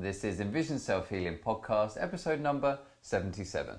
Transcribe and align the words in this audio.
This 0.00 0.22
is 0.22 0.38
Envision 0.38 0.78
Self 0.78 1.08
Healing 1.10 1.38
Podcast, 1.44 2.00
episode 2.00 2.38
number 2.40 2.78
77. 3.02 3.74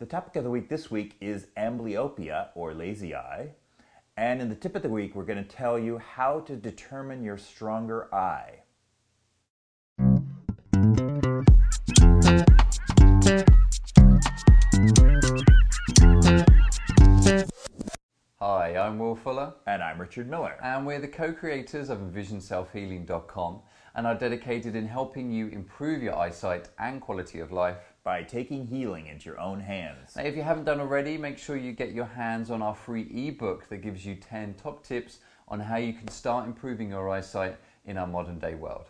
The 0.00 0.06
topic 0.06 0.34
of 0.34 0.42
the 0.42 0.50
week 0.50 0.68
this 0.68 0.90
week 0.90 1.16
is 1.20 1.46
amblyopia 1.56 2.48
or 2.56 2.74
lazy 2.74 3.14
eye. 3.14 3.50
And 4.16 4.42
in 4.42 4.48
the 4.48 4.56
tip 4.56 4.74
of 4.74 4.82
the 4.82 4.88
week, 4.88 5.14
we're 5.14 5.22
going 5.24 5.38
to 5.38 5.48
tell 5.48 5.78
you 5.78 5.98
how 5.98 6.40
to 6.40 6.56
determine 6.56 7.22
your 7.22 7.38
stronger 7.38 8.12
eye. 8.12 8.62
Hi, 18.40 18.76
I'm 18.76 18.98
Will 18.98 19.14
Fuller, 19.14 19.54
And 19.66 19.82
I'm 19.82 20.00
Richard 20.00 20.28
Miller. 20.28 20.56
and 20.62 20.86
we're 20.86 21.00
the 21.00 21.08
co 21.08 21.32
creators 21.32 21.90
of 21.90 21.98
EnvisionSelfHealing.com 21.98 23.60
and 23.94 24.06
are 24.06 24.14
dedicated 24.14 24.74
in 24.74 24.86
helping 24.86 25.30
you 25.30 25.48
improve 25.48 26.02
your 26.02 26.16
eyesight 26.16 26.68
and 26.78 27.00
quality 27.00 27.40
of 27.40 27.52
life. 27.52 27.76
By 28.04 28.24
taking 28.24 28.66
healing 28.66 29.06
into 29.06 29.26
your 29.26 29.38
own 29.38 29.60
hands. 29.60 30.16
Now, 30.16 30.24
if 30.24 30.34
you 30.34 30.42
haven't 30.42 30.64
done 30.64 30.80
already, 30.80 31.16
make 31.16 31.38
sure 31.38 31.56
you 31.56 31.70
get 31.72 31.92
your 31.92 32.06
hands 32.06 32.50
on 32.50 32.60
our 32.60 32.74
free 32.74 33.02
ebook 33.28 33.68
that 33.68 33.76
gives 33.76 34.04
you 34.04 34.16
10 34.16 34.54
top 34.54 34.82
tips 34.84 35.18
on 35.46 35.60
how 35.60 35.76
you 35.76 35.92
can 35.92 36.08
start 36.08 36.44
improving 36.46 36.90
your 36.90 37.08
eyesight 37.08 37.56
in 37.84 37.96
our 37.96 38.06
modern 38.08 38.40
day 38.40 38.54
world. 38.56 38.86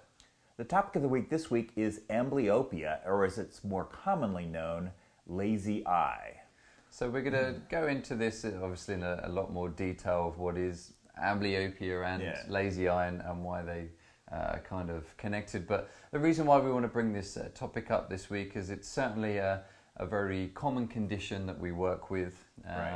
The 0.56 0.64
topic 0.64 0.96
of 0.96 1.02
the 1.02 1.08
week 1.08 1.28
this 1.28 1.50
week 1.50 1.72
is 1.76 2.00
amblyopia, 2.08 3.00
or 3.06 3.24
as 3.26 3.36
it's 3.36 3.62
more 3.64 3.84
commonly 3.84 4.46
known, 4.46 4.92
lazy 5.26 5.86
eye. 5.86 6.40
So 6.88 7.10
we're 7.10 7.22
going 7.22 7.32
to 7.54 7.60
go 7.68 7.88
into 7.88 8.14
this 8.14 8.44
obviously 8.44 8.94
in 8.94 9.02
a, 9.02 9.20
a 9.24 9.28
lot 9.28 9.52
more 9.52 9.68
detail 9.68 10.28
of 10.28 10.38
what 10.38 10.56
is 10.56 10.94
amblyopia 11.22 12.06
and 12.06 12.22
Yeah. 12.22 12.42
lazy 12.48 12.88
eye 12.88 13.08
and, 13.08 13.20
and 13.22 13.42
why 13.44 13.62
they 13.62 13.88
uh, 14.32 14.56
kind 14.68 14.90
of 14.90 15.16
connected. 15.16 15.66
But 15.66 15.90
the 16.10 16.18
reason 16.18 16.46
why 16.46 16.58
we 16.58 16.70
want 16.72 16.84
to 16.84 16.88
bring 16.88 17.12
this 17.12 17.36
uh, 17.36 17.48
topic 17.54 17.90
up 17.90 18.08
this 18.08 18.30
week 18.30 18.56
is 18.56 18.70
it's 18.70 18.88
certainly 18.88 19.36
a, 19.38 19.62
a 19.96 20.06
very 20.06 20.48
common 20.54 20.88
condition 20.88 21.46
that 21.46 21.58
we 21.58 21.72
work 21.72 22.10
with 22.10 22.44
um, 22.66 22.76
Right. 22.76 22.92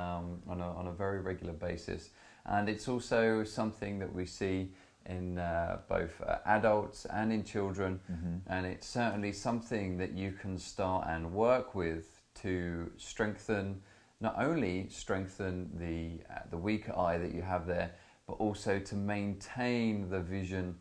on, 0.49 0.61
a, 0.61 0.71
on 0.81 0.87
a 0.87 0.93
very 0.93 1.21
regular 1.21 1.53
basis. 1.53 2.11
And 2.47 2.69
it's 2.69 2.89
also 2.89 3.45
something 3.45 3.99
that 3.99 4.13
we 4.13 4.25
see 4.25 4.73
in 5.07 5.39
uh, 5.39 5.79
both 5.89 6.21
uh, 6.23 6.39
adults 6.47 7.05
and 7.07 7.33
in 7.33 7.45
children. 7.45 8.01
And 8.47 8.67
it's 8.67 8.89
certainly 8.89 9.33
something 9.33 9.99
that 9.99 10.13
you 10.13 10.33
can 10.33 10.59
start 10.59 11.07
and 11.09 11.33
work 11.33 11.75
with 11.75 12.21
to 12.43 12.91
strengthen, 12.97 13.81
not 14.21 14.35
only 14.39 14.89
strengthen 14.89 15.71
the, 15.79 16.23
uh, 16.33 16.41
the 16.51 16.57
weaker 16.59 16.97
eye 16.97 17.19
that 17.19 17.33
you 17.35 17.43
have 17.43 17.67
there, 17.67 17.91
but 18.27 18.35
also 18.35 18.79
to 18.81 18.95
maintain 18.95 20.09
the 20.11 20.21
vision 20.21 20.77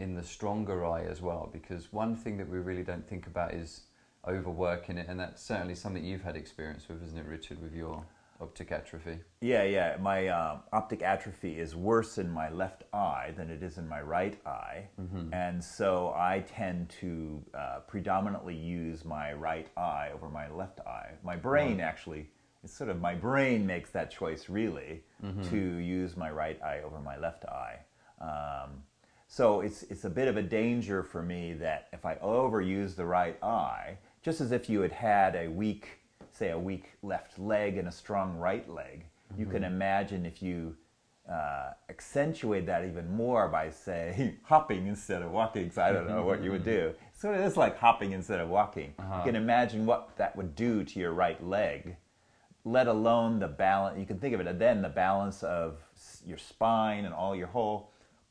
in 0.00 0.14
the 0.14 0.24
stronger 0.24 0.84
eye 0.84 1.04
as 1.04 1.20
well. 1.20 1.48
Because 1.52 1.92
one 1.92 2.16
thing 2.16 2.36
that 2.38 2.48
we 2.48 2.58
really 2.58 2.82
don't 2.82 3.06
think 3.06 3.26
about 3.26 3.54
is 3.54 3.82
overworking 4.26 4.98
it. 4.98 5.06
And 5.08 5.20
that's 5.20 5.42
certainly 5.42 5.74
something 5.74 6.04
you've 6.04 6.22
had 6.22 6.36
experience 6.36 6.88
with, 6.88 7.02
isn't 7.04 7.18
it, 7.18 7.26
Richard, 7.26 7.62
with 7.62 7.74
your 7.74 8.04
optic 8.40 8.72
atrophy? 8.72 9.18
Yeah, 9.42 9.64
yeah. 9.64 9.96
My 10.00 10.28
um, 10.28 10.60
optic 10.72 11.02
atrophy 11.02 11.58
is 11.58 11.76
worse 11.76 12.16
in 12.16 12.30
my 12.30 12.48
left 12.50 12.84
eye 12.94 13.32
than 13.36 13.50
it 13.50 13.62
is 13.62 13.76
in 13.76 13.86
my 13.86 14.00
right 14.00 14.38
eye. 14.46 14.88
And 15.34 15.62
so 15.62 16.14
I 16.16 16.44
tend 16.48 16.88
to 17.00 17.42
uh, 17.54 17.80
predominantly 17.86 18.56
use 18.56 19.04
my 19.04 19.34
right 19.34 19.68
eye 19.76 20.08
over 20.14 20.28
my 20.28 20.50
left 20.50 20.80
eye. 20.80 21.10
My 21.22 21.36
brain 21.36 21.80
actually, 21.80 22.30
it's 22.64 22.72
sort 22.74 22.88
of 22.90 23.00
my 23.00 23.14
brain 23.14 23.66
makes 23.66 23.90
that 23.90 24.10
choice 24.10 24.48
really 24.48 25.02
to 25.50 25.58
use 25.58 26.16
my 26.16 26.30
right 26.30 26.60
eye 26.62 26.80
over 26.84 26.98
my 27.00 27.18
left 27.18 27.44
eye. 27.44 27.78
Um, 28.22 28.82
so 29.32 29.60
it's, 29.60 29.84
it's 29.84 30.04
a 30.04 30.10
bit 30.10 30.26
of 30.26 30.36
a 30.36 30.42
danger 30.42 31.04
for 31.04 31.22
me 31.22 31.52
that 31.52 31.86
if 31.92 32.04
I 32.04 32.16
overuse 32.16 32.96
the 32.96 33.04
right 33.04 33.40
eye, 33.44 33.96
just 34.24 34.40
as 34.40 34.50
if 34.50 34.68
you 34.68 34.80
had 34.80 34.90
had 34.90 35.36
a 35.36 35.46
weak, 35.46 36.00
say, 36.32 36.50
a 36.50 36.58
weak 36.58 36.90
left 37.04 37.38
leg 37.38 37.76
and 37.76 37.86
a 37.86 37.92
strong 37.92 38.36
right 38.36 38.68
leg, 38.68 39.04
you 39.38 39.46
can 39.46 39.62
imagine 39.62 40.26
if 40.26 40.42
you 40.42 40.76
uh, 41.30 41.70
accentuate 41.88 42.66
that 42.66 42.84
even 42.84 43.08
more 43.08 43.46
by, 43.46 43.70
say, 43.70 44.34
hopping 44.42 44.88
instead 44.88 45.22
of 45.22 45.30
walking. 45.30 45.70
So 45.70 45.80
I 45.80 45.92
don't 45.92 46.08
know 46.08 46.24
what 46.24 46.42
you 46.42 46.50
would 46.50 46.64
do. 46.76 46.92
So 47.16 47.32
it 47.32 47.38
is 47.38 47.56
like 47.56 47.78
hopping 47.78 48.10
instead 48.10 48.40
of 48.40 48.48
walking. 48.48 48.94
You 48.98 49.22
can 49.24 49.36
imagine 49.36 49.86
what 49.86 50.10
that 50.16 50.34
would 50.34 50.56
do 50.56 50.82
to 50.82 50.98
your 50.98 51.12
right 51.12 51.40
leg 51.46 51.94
let 52.64 52.88
alone 52.88 53.38
the 53.38 53.48
balance. 53.48 53.98
You 53.98 54.04
can 54.04 54.18
think 54.18 54.34
of 54.34 54.40
it 54.40 54.58
then 54.58 54.82
the 54.82 54.88
balance 54.90 55.42
of 55.42 55.78
your 56.26 56.36
spine 56.36 57.06
and 57.06 57.14
all 57.14 57.34
your 57.34 57.46
whole 57.46 57.90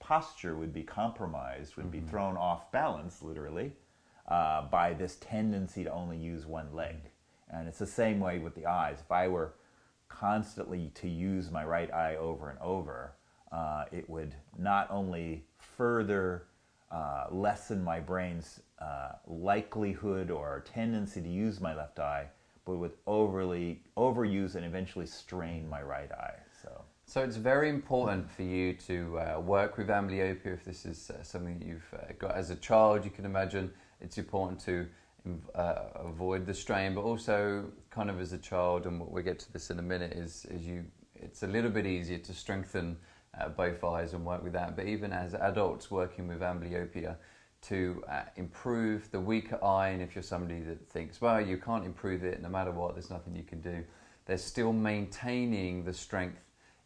posture 0.09 0.55
would 0.55 0.73
be 0.73 0.81
compromised, 0.81 1.75
would 1.75 1.91
be 1.91 1.99
thrown 1.99 2.35
off 2.35 2.71
balance, 2.71 3.21
literally, 3.21 3.71
uh, 4.27 4.63
by 4.63 4.91
this 4.91 5.17
tendency 5.17 5.83
to 5.83 5.91
only 5.91 6.17
use 6.17 6.47
one 6.47 6.73
leg. 6.73 6.95
And 7.51 7.67
it's 7.67 7.77
the 7.77 7.85
same 7.85 8.19
way 8.19 8.39
with 8.39 8.55
the 8.55 8.65
eyes. 8.65 8.97
If 9.01 9.11
I 9.11 9.27
were 9.27 9.53
constantly 10.07 10.91
to 10.95 11.07
use 11.07 11.51
my 11.51 11.63
right 11.63 11.93
eye 11.93 12.15
over 12.15 12.49
and 12.49 12.57
over, 12.57 13.13
uh, 13.51 13.85
it 13.91 14.09
would 14.09 14.33
not 14.57 14.87
only 14.89 15.45
further 15.77 16.47
uh, 16.89 17.25
lessen 17.29 17.83
my 17.83 17.99
brain's 17.99 18.61
uh, 18.79 19.11
likelihood 19.27 20.31
or 20.31 20.65
tendency 20.73 21.21
to 21.21 21.29
use 21.29 21.61
my 21.61 21.75
left 21.75 21.99
eye, 21.99 22.25
but 22.65 22.77
would 22.77 22.93
overly 23.05 23.83
overuse 23.95 24.55
and 24.55 24.65
eventually 24.65 25.05
strain 25.05 25.69
my 25.69 25.83
right 25.83 26.11
eye. 26.11 26.33
So 27.09 27.23
it's 27.23 27.37
very 27.37 27.69
important 27.69 28.29
for 28.29 28.43
you 28.43 28.73
to 28.85 29.17
uh, 29.17 29.39
work 29.39 29.79
with 29.79 29.87
amblyopia 29.87 30.53
if 30.53 30.63
this 30.63 30.85
is 30.85 31.09
uh, 31.09 31.23
something 31.23 31.57
that 31.57 31.65
you've 31.65 31.91
uh, 31.91 32.13
got 32.19 32.35
as 32.35 32.51
a 32.51 32.55
child. 32.55 33.03
You 33.03 33.09
can 33.09 33.25
imagine 33.25 33.71
it's 33.99 34.19
important 34.19 34.59
to 34.65 34.85
uh, 35.55 35.85
avoid 35.95 36.45
the 36.45 36.53
strain, 36.53 36.93
but 36.93 37.01
also 37.01 37.65
kind 37.89 38.11
of 38.11 38.21
as 38.21 38.31
a 38.33 38.37
child, 38.37 38.85
and 38.85 38.99
what 38.99 39.11
we'll 39.11 39.23
get 39.23 39.39
to 39.39 39.51
this 39.51 39.71
in 39.71 39.79
a 39.79 39.81
minute. 39.81 40.13
Is 40.13 40.45
is 40.51 40.67
you? 40.67 40.85
It's 41.15 41.41
a 41.41 41.47
little 41.47 41.71
bit 41.71 41.87
easier 41.87 42.19
to 42.19 42.31
strengthen 42.31 42.95
uh, 43.41 43.49
both 43.49 43.83
eyes 43.83 44.13
and 44.13 44.23
work 44.23 44.43
with 44.43 44.53
that. 44.53 44.75
But 44.75 44.85
even 44.85 45.11
as 45.11 45.33
adults 45.33 45.89
working 45.89 46.27
with 46.27 46.41
amblyopia, 46.41 47.15
to 47.63 48.03
uh, 48.07 48.21
improve 48.35 49.09
the 49.09 49.19
weaker 49.19 49.57
eye, 49.65 49.87
and 49.87 50.03
if 50.03 50.13
you're 50.13 50.21
somebody 50.21 50.59
that 50.59 50.87
thinks, 50.87 51.19
well, 51.19 51.41
you 51.41 51.57
can't 51.57 51.85
improve 51.85 52.23
it 52.23 52.39
no 52.39 52.49
matter 52.49 52.69
what, 52.69 52.93
there's 52.93 53.09
nothing 53.09 53.35
you 53.35 53.41
can 53.41 53.61
do. 53.61 53.83
They're 54.27 54.37
still 54.37 54.73
maintaining 54.73 55.85
the 55.85 55.93
strength 55.93 56.43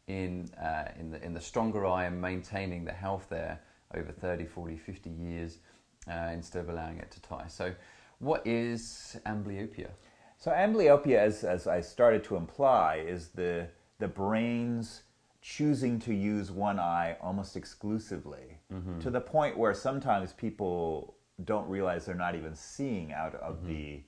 in, 0.07 0.49
uh, 0.61 0.89
in, 0.99 1.11
the, 1.11 1.23
in 1.23 1.33
the 1.33 1.41
stronger 1.41 1.85
eye 1.85 2.05
and 2.05 2.19
maintaining 2.19 2.85
the 2.85 2.91
health 2.91 3.27
there 3.29 3.61
over 3.95 4.11
30, 4.11 4.45
40, 4.45 4.77
50 4.77 5.09
years 5.09 5.59
uh, 6.09 6.29
instead 6.33 6.61
of 6.63 6.69
allowing 6.69 6.97
it 6.99 7.11
to 7.11 7.21
tie. 7.21 7.45
So, 7.47 7.73
what 8.19 8.45
is 8.45 9.17
amblyopia? 9.25 9.89
So 10.37 10.51
amblyopia, 10.51 11.17
as, 11.17 11.43
as 11.43 11.67
I 11.67 11.79
started 11.81 12.23
to 12.25 12.35
imply, 12.35 13.03
is 13.07 13.29
the, 13.29 13.67
the 13.99 14.07
brain's 14.07 15.03
choosing 15.41 15.99
to 15.99 16.13
use 16.13 16.51
one 16.51 16.79
eye 16.79 17.17
almost 17.21 17.55
exclusively 17.55 18.59
to 19.01 19.09
the 19.09 19.21
point 19.21 19.57
where 19.57 19.73
sometimes 19.73 20.33
people 20.33 21.15
don't 21.45 21.67
realize 21.69 22.05
they're 22.05 22.15
not 22.15 22.35
even 22.35 22.55
seeing 22.55 23.13
out 23.13 23.35
of 23.35 23.65
the, 23.67 24.01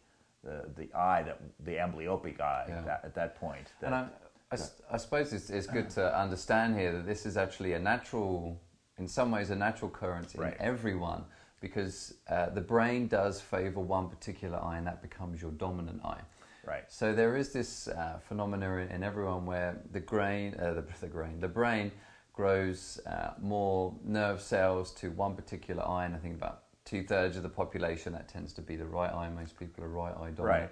the, 0.43 0.65
the 0.75 0.93
eye, 0.97 1.23
that, 1.23 1.39
the 1.59 1.73
amblyopic 1.73 2.39
eye 2.41 2.65
Yeah. 2.67 2.77
at, 2.79 2.85
that, 2.85 3.01
at 3.05 3.15
that 3.15 3.35
point. 3.39 3.67
That- 3.81 4.24
I, 4.61 4.63
I 4.63 4.67
s- 4.67 4.81
I 4.91 4.97
suppose 4.97 5.33
it's, 5.33 5.49
it's 5.49 5.67
good 5.67 5.89
to 5.91 6.17
understand 6.19 6.77
here 6.77 6.91
that 6.93 7.05
this 7.05 7.25
is 7.25 7.37
actually 7.37 7.73
a 7.73 7.79
natural, 7.79 8.61
in 8.97 9.07
some 9.07 9.31
ways, 9.31 9.49
a 9.49 9.55
natural 9.55 9.89
occurrence 9.91 10.35
in 10.35 10.41
Right. 10.41 10.57
everyone 10.59 11.25
because 11.61 12.13
uh, 12.29 12.49
the 12.49 12.61
brain 12.61 13.07
does 13.07 13.41
favor 13.41 13.79
one 13.79 14.07
particular 14.09 14.57
eye 14.63 14.77
and 14.77 14.85
that 14.87 15.01
becomes 15.01 15.41
your 15.41 15.51
dominant 15.51 16.01
eye. 16.05 16.21
right. 16.65 16.83
So 16.87 17.13
there 17.13 17.35
is 17.35 17.51
this 17.51 17.87
uh, 17.87 18.19
phenomena 18.27 18.77
in, 18.77 18.89
in 18.89 19.03
everyone 19.03 19.45
where 19.45 19.77
the 19.91 20.01
brain, 20.01 20.55
uh, 20.59 20.73
the, 20.73 20.83
the 21.01 21.07
brain, 21.07 21.39
the 21.39 21.47
brain 21.47 21.91
grows 22.33 22.99
uh, 23.07 23.31
more 23.41 23.93
nerve 24.03 24.41
cells 24.41 24.91
to 24.95 25.09
one 25.11 25.35
particular 25.35 25.83
eye, 25.87 26.05
and 26.05 26.15
I 26.15 26.19
think 26.19 26.35
about 26.35 26.63
two 26.83 27.03
thirds 27.03 27.35
of 27.37 27.43
the 27.43 27.49
population 27.49 28.13
that 28.13 28.27
tends 28.27 28.53
to 28.53 28.61
be 28.61 28.75
the 28.75 28.85
right 28.85 29.11
eye. 29.11 29.29
Most 29.29 29.57
people 29.57 29.83
are 29.83 29.87
right 29.89 30.13
eye 30.13 30.31
dominant. 30.31 30.39
Right. 30.39 30.69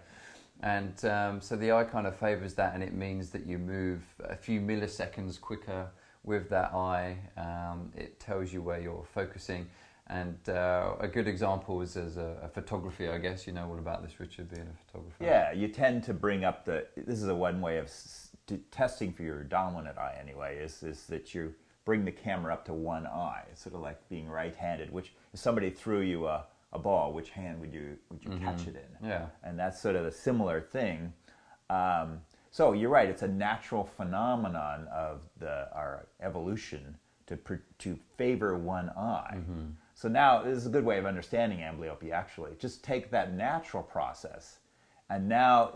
And 0.63 1.03
um, 1.03 1.41
so 1.41 1.57
the 1.57 1.73
eye 1.73 1.83
kind 1.83 2.07
of 2.07 2.15
favors 2.15 2.53
that, 2.53 2.73
and 2.73 2.81
it 2.81 2.93
means 2.93 3.29
that 3.31 3.45
you 3.45 3.57
move 3.57 4.01
a 4.23 4.35
few 4.35 4.61
milliseconds 4.61 5.39
quicker 5.39 5.89
with 6.23 6.49
that 6.49 6.73
eye. 6.73 7.17
Um, 7.37 7.91
it 7.97 8.17
tells 8.21 8.53
you 8.53 8.61
where 8.61 8.79
you're 8.79 9.05
focusing. 9.13 9.67
And 10.07 10.37
uh, 10.47 10.93
a 11.01 11.07
good 11.07 11.27
example 11.27 11.81
is 11.81 11.97
as 11.97 12.15
a, 12.15 12.37
a 12.43 12.47
photography, 12.47 13.09
I 13.09 13.17
guess. 13.17 13.45
You 13.45 13.51
know 13.51 13.67
all 13.67 13.77
about 13.77 14.03
this, 14.03 14.19
Richard, 14.21 14.49
being 14.49 14.67
a 14.67 14.85
photographer. 14.85 15.21
Yeah, 15.21 15.51
you 15.51 15.67
tend 15.67 16.03
to 16.05 16.13
bring 16.13 16.45
up 16.45 16.63
the. 16.63 16.87
This 16.95 17.21
is 17.21 17.27
a 17.27 17.35
one 17.35 17.59
way 17.59 17.77
of 17.77 17.91
testing 18.71 19.11
for 19.11 19.23
your 19.23 19.43
dominant 19.43 19.97
eye, 19.97 20.15
anyway. 20.19 20.57
Is 20.57 20.81
is 20.81 21.07
that 21.07 21.35
you 21.35 21.53
bring 21.85 22.05
the 22.05 22.11
camera 22.11 22.53
up 22.53 22.63
to 22.65 22.73
one 22.73 23.05
eye, 23.05 23.43
It's 23.51 23.63
sort 23.63 23.75
of 23.75 23.81
like 23.81 24.07
being 24.09 24.29
right-handed. 24.29 24.91
Which 24.91 25.13
if 25.33 25.39
somebody 25.39 25.69
threw 25.69 26.01
you 26.01 26.27
a, 26.27 26.45
a 26.73 26.79
ball, 26.79 27.13
which 27.13 27.29
hand 27.29 27.59
would 27.61 27.73
you 27.73 27.97
would 28.09 28.23
you 28.23 28.31
catch 28.39 28.67
it 28.67 28.75
in? 28.75 29.07
Yeah. 29.07 29.27
and 29.43 29.57
that's 29.57 29.79
sort 29.81 29.95
of 29.95 30.05
a 30.05 30.11
similar 30.11 30.59
thing. 30.61 31.13
Um, 31.69 32.21
so 32.51 32.73
you're 32.73 32.89
right; 32.89 33.09
it's 33.09 33.21
a 33.23 33.27
natural 33.27 33.83
phenomenon 33.85 34.87
of 34.93 35.21
the 35.39 35.69
our 35.73 36.07
evolution 36.21 36.97
to 37.27 37.37
pr- 37.37 37.55
to 37.79 37.97
favor 38.17 38.57
one 38.57 38.89
eye. 38.89 39.37
So 39.95 40.09
now 40.09 40.41
this 40.43 40.57
is 40.57 40.65
a 40.65 40.69
good 40.69 40.83
way 40.85 40.97
of 40.97 41.05
understanding 41.05 41.59
amblyopia. 41.59 42.11
Actually, 42.11 42.51
just 42.59 42.83
take 42.83 43.09
that 43.11 43.33
natural 43.33 43.83
process, 43.83 44.59
and 45.09 45.29
now 45.29 45.73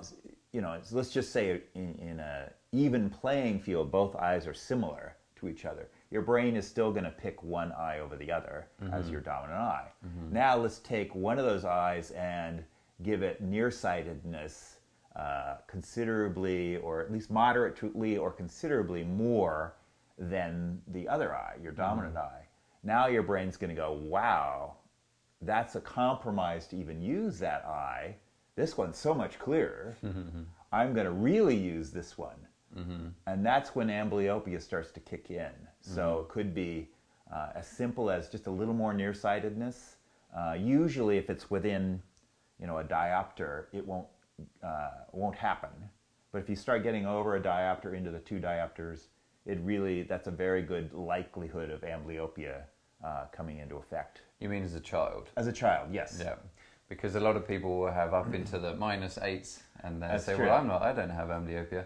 you 0.52 0.62
know. 0.62 0.80
Let's 0.92 1.12
just 1.12 1.32
say 1.32 1.62
in, 1.76 1.96
in 2.00 2.20
a 2.20 2.52
even 2.72 3.10
playing 3.10 3.60
field, 3.62 3.92
both 3.92 4.16
eyes 4.16 4.46
are 4.48 4.54
similar 4.54 5.16
to 5.38 5.48
each 5.48 5.66
other. 5.66 5.90
Your 6.10 6.22
brain 6.22 6.56
is 6.56 6.66
still 6.68 6.92
going 6.92 7.04
to 7.04 7.12
pick 7.12 7.44
one 7.44 7.72
eye 7.74 8.00
over 8.00 8.16
the 8.16 8.32
other 8.32 8.68
mm-hmm. 8.82 8.94
as 8.94 9.10
your 9.10 9.22
dominant 9.22 9.60
eye. 9.60 9.92
Mm-hmm. 10.06 10.34
Now 10.34 10.58
let's 10.58 10.80
take 10.80 11.14
one 11.14 11.38
of 11.38 11.46
those 11.46 11.66
eyes 11.66 12.12
and 12.12 12.64
give 13.04 13.24
it 13.24 13.42
nearsightedness 13.42 14.78
uh, 15.16 15.58
considerably, 15.68 16.78
or 16.78 17.02
at 17.02 17.12
least 17.12 17.30
moderately, 17.30 18.18
or 18.18 18.32
considerably 18.32 19.04
more 19.04 19.76
than 20.18 20.82
the 20.88 21.08
other 21.08 21.36
eye, 21.36 21.56
your 21.62 21.72
dominant 21.72 22.16
mm-hmm. 22.16 22.36
eye. 22.36 22.48
Now 22.84 23.08
your 23.08 23.24
brain's 23.24 23.58
going 23.58 23.70
to 23.70 23.76
go, 23.76 23.92
wow, 23.92 24.76
that's 25.42 25.76
a 25.76 25.82
compromise 25.82 26.68
to 26.68 26.78
even 26.78 27.02
use 27.02 27.40
that 27.40 27.66
eye. 27.66 28.16
This 28.56 28.78
one's 28.78 28.98
so 28.98 29.14
much 29.14 29.38
clearer. 29.40 29.98
I'm 30.72 30.94
going 30.94 31.06
to 31.06 31.12
really 31.12 31.56
use 31.56 31.92
this 31.92 32.18
one. 32.18 32.48
Mm-hmm. 32.78 33.08
And 33.26 33.46
that's 33.46 33.76
when 33.76 33.88
amblyopia 33.88 34.62
starts 34.62 34.92
to 34.92 35.00
kick 35.00 35.30
in. 35.30 35.52
So 35.88 36.02
mm-hmm. 36.02 36.22
it 36.22 36.30
could 36.30 36.54
be 36.54 36.90
uh, 37.34 37.50
as 37.56 37.68
simple 37.68 38.10
as 38.10 38.30
just 38.30 38.48
a 38.48 38.52
little 38.52 38.74
more 38.74 38.94
nearsightedness. 38.94 39.96
Uh, 40.38 40.54
usually, 40.54 41.18
if 41.18 41.30
it's 41.30 41.50
within, 41.50 42.02
you 42.60 42.68
know, 42.68 42.78
a 42.80 42.84
diopter, 42.84 43.66
it 43.74 43.86
won't 43.86 44.08
uh, 44.64 44.90
won't 45.12 45.36
happen. 45.36 45.70
But 46.32 46.40
if 46.40 46.50
you 46.50 46.56
start 46.56 46.84
getting 46.84 47.06
over 47.06 47.36
a 47.36 47.42
diopter 47.42 47.98
into 47.98 48.12
the 48.12 48.20
two 48.20 48.40
diopters, 48.40 49.08
it 49.46 49.60
really 49.64 50.04
that's 50.04 50.28
a 50.28 50.32
very 50.32 50.62
good 50.62 50.94
likelihood 50.94 51.72
of 51.72 51.82
amblyopia 51.82 52.64
uh, 53.04 53.26
coming 53.32 53.60
into 53.60 53.78
effect. 53.78 54.22
You 54.40 54.50
mean 54.50 54.64
as 54.64 54.76
a 54.76 54.80
child? 54.80 55.30
As 55.38 55.48
a 55.48 55.54
child, 55.54 55.90
yes. 55.92 56.18
Yeah, 56.20 56.36
because 56.90 57.16
a 57.16 57.20
lot 57.20 57.36
of 57.36 57.48
people 57.48 57.80
will 57.80 57.92
have 57.92 58.14
up 58.14 58.34
into 58.34 58.60
the 58.60 58.76
minus 58.88 59.18
eights, 59.22 59.64
and 59.84 60.02
they 60.02 60.18
say, 60.18 60.36
true. 60.36 60.46
"Well, 60.46 60.58
I'm 60.58 60.68
not. 60.68 60.82
I 60.82 60.94
don't 60.94 61.10
have 61.10 61.30
amblyopia." 61.30 61.86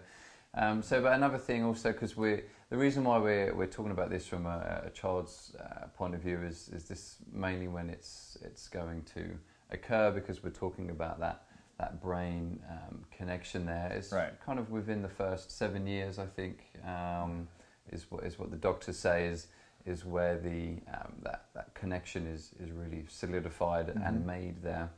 Um, 0.53 0.81
so, 0.81 1.01
but 1.01 1.13
another 1.13 1.37
thing 1.37 1.63
also, 1.63 1.93
because 1.93 2.17
we 2.17 2.41
the 2.71 2.77
reason 2.77 3.03
why 3.03 3.17
we're 3.17 3.53
we're 3.53 3.67
talking 3.67 3.91
about 3.91 4.09
this 4.09 4.25
from 4.25 4.45
a, 4.45 4.83
a 4.85 4.89
child's 4.89 5.53
uh, 5.59 5.87
point 5.95 6.15
of 6.15 6.21
view 6.21 6.39
is 6.41 6.69
is 6.73 6.85
this 6.85 7.17
mainly 7.31 7.67
when 7.67 7.89
it's 7.89 8.37
it's 8.41 8.67
going 8.69 9.03
to 9.13 9.37
occur 9.69 10.09
because 10.09 10.41
we're 10.41 10.49
talking 10.49 10.89
about 10.89 11.19
that 11.19 11.43
that 11.77 12.01
brain 12.01 12.59
um, 12.69 13.03
connection 13.11 13.65
there. 13.65 13.91
It's 13.93 14.11
right. 14.11 14.33
kind 14.45 14.57
of 14.57 14.69
within 14.69 15.01
the 15.01 15.09
first 15.09 15.51
seven 15.57 15.85
years, 15.85 16.19
I 16.19 16.27
think, 16.27 16.63
um, 16.85 17.47
is 17.91 18.05
what 18.09 18.23
is 18.23 18.39
what 18.39 18.51
the 18.51 18.57
doctors 18.57 18.97
say 18.97 19.25
is 19.25 19.47
is 19.85 20.05
where 20.05 20.37
the 20.37 20.77
um, 20.93 21.13
that 21.23 21.47
that 21.53 21.73
connection 21.73 22.25
is 22.25 22.51
is 22.63 22.71
really 22.71 23.03
solidified 23.09 23.87
mm-hmm. 23.87 24.01
and 24.01 24.25
made 24.25 24.63
there. 24.63 24.89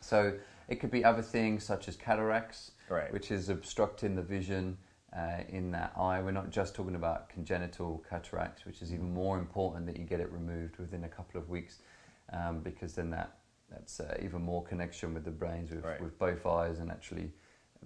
So 0.00 0.32
it 0.68 0.80
could 0.80 0.90
be 0.90 1.04
other 1.04 1.22
things 1.22 1.62
such 1.62 1.86
as 1.86 1.94
cataracts, 1.94 2.72
right. 2.88 3.12
which 3.12 3.30
is 3.30 3.48
obstructing 3.48 4.16
the 4.16 4.22
vision 4.22 4.76
uh, 5.16 5.42
in 5.48 5.70
that 5.72 5.92
eye. 5.96 6.20
We're 6.20 6.30
not 6.32 6.50
just 6.50 6.74
talking 6.74 6.94
about 6.94 7.28
congenital 7.28 8.02
cataracts, 8.08 8.64
which 8.64 8.82
is 8.82 8.92
even 8.92 9.12
more 9.12 9.38
important 9.38 9.86
that 9.86 9.96
you 9.96 10.04
get 10.04 10.20
it 10.20 10.30
removed 10.32 10.78
within 10.78 11.04
a 11.04 11.08
couple 11.08 11.40
of 11.40 11.48
weeks, 11.48 11.78
um, 12.32 12.60
because 12.60 12.94
then 12.94 13.10
that 13.10 13.38
that's 13.70 14.00
uh, 14.00 14.18
even 14.22 14.42
more 14.42 14.62
connection 14.62 15.14
with 15.14 15.24
the 15.24 15.30
brains 15.30 15.70
with, 15.70 15.84
right. 15.84 16.00
with 16.00 16.18
both 16.18 16.44
eyes 16.44 16.78
and 16.78 16.90
actually 16.90 17.30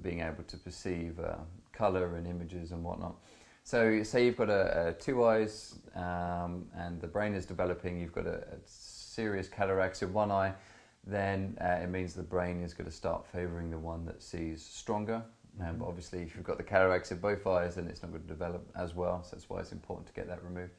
being 0.02 0.20
able 0.20 0.42
to 0.44 0.56
perceive 0.56 1.18
uh, 1.20 1.36
color 1.72 2.16
and 2.16 2.26
images 2.26 2.72
and 2.72 2.82
whatnot. 2.82 3.16
So, 3.62 4.02
say 4.02 4.24
you've 4.24 4.36
got 4.36 4.50
a, 4.50 4.88
a 4.88 4.92
two 4.92 5.24
eyes 5.24 5.78
um, 5.94 6.66
and 6.76 7.00
the 7.00 7.06
brain 7.06 7.34
is 7.34 7.46
developing, 7.46 8.00
you've 8.00 8.12
got 8.12 8.26
a, 8.26 8.38
a 8.38 8.56
serious 8.64 9.48
cataracts 9.48 10.02
in 10.02 10.12
one 10.12 10.30
eye, 10.30 10.52
then 11.06 11.56
uh, 11.60 11.82
it 11.82 11.88
means 11.88 12.14
the 12.14 12.22
brain 12.22 12.62
is 12.62 12.74
going 12.74 12.88
to 12.88 12.94
start 12.94 13.26
favoring 13.26 13.70
the 13.70 13.78
one 13.78 14.04
that 14.04 14.22
sees 14.22 14.64
stronger 14.64 15.22
um, 15.60 15.76
but 15.78 15.86
obviously, 15.86 16.22
if 16.22 16.34
you've 16.34 16.44
got 16.44 16.58
the 16.58 16.64
cataracts 16.64 17.10
in 17.10 17.18
both 17.18 17.46
eyes, 17.46 17.76
then 17.76 17.86
it's 17.86 18.02
not 18.02 18.10
going 18.10 18.22
to 18.22 18.28
develop 18.28 18.68
as 18.76 18.94
well. 18.94 19.22
So 19.22 19.36
that's 19.36 19.48
why 19.48 19.60
it's 19.60 19.72
important 19.72 20.06
to 20.08 20.12
get 20.12 20.28
that 20.28 20.44
removed. 20.44 20.72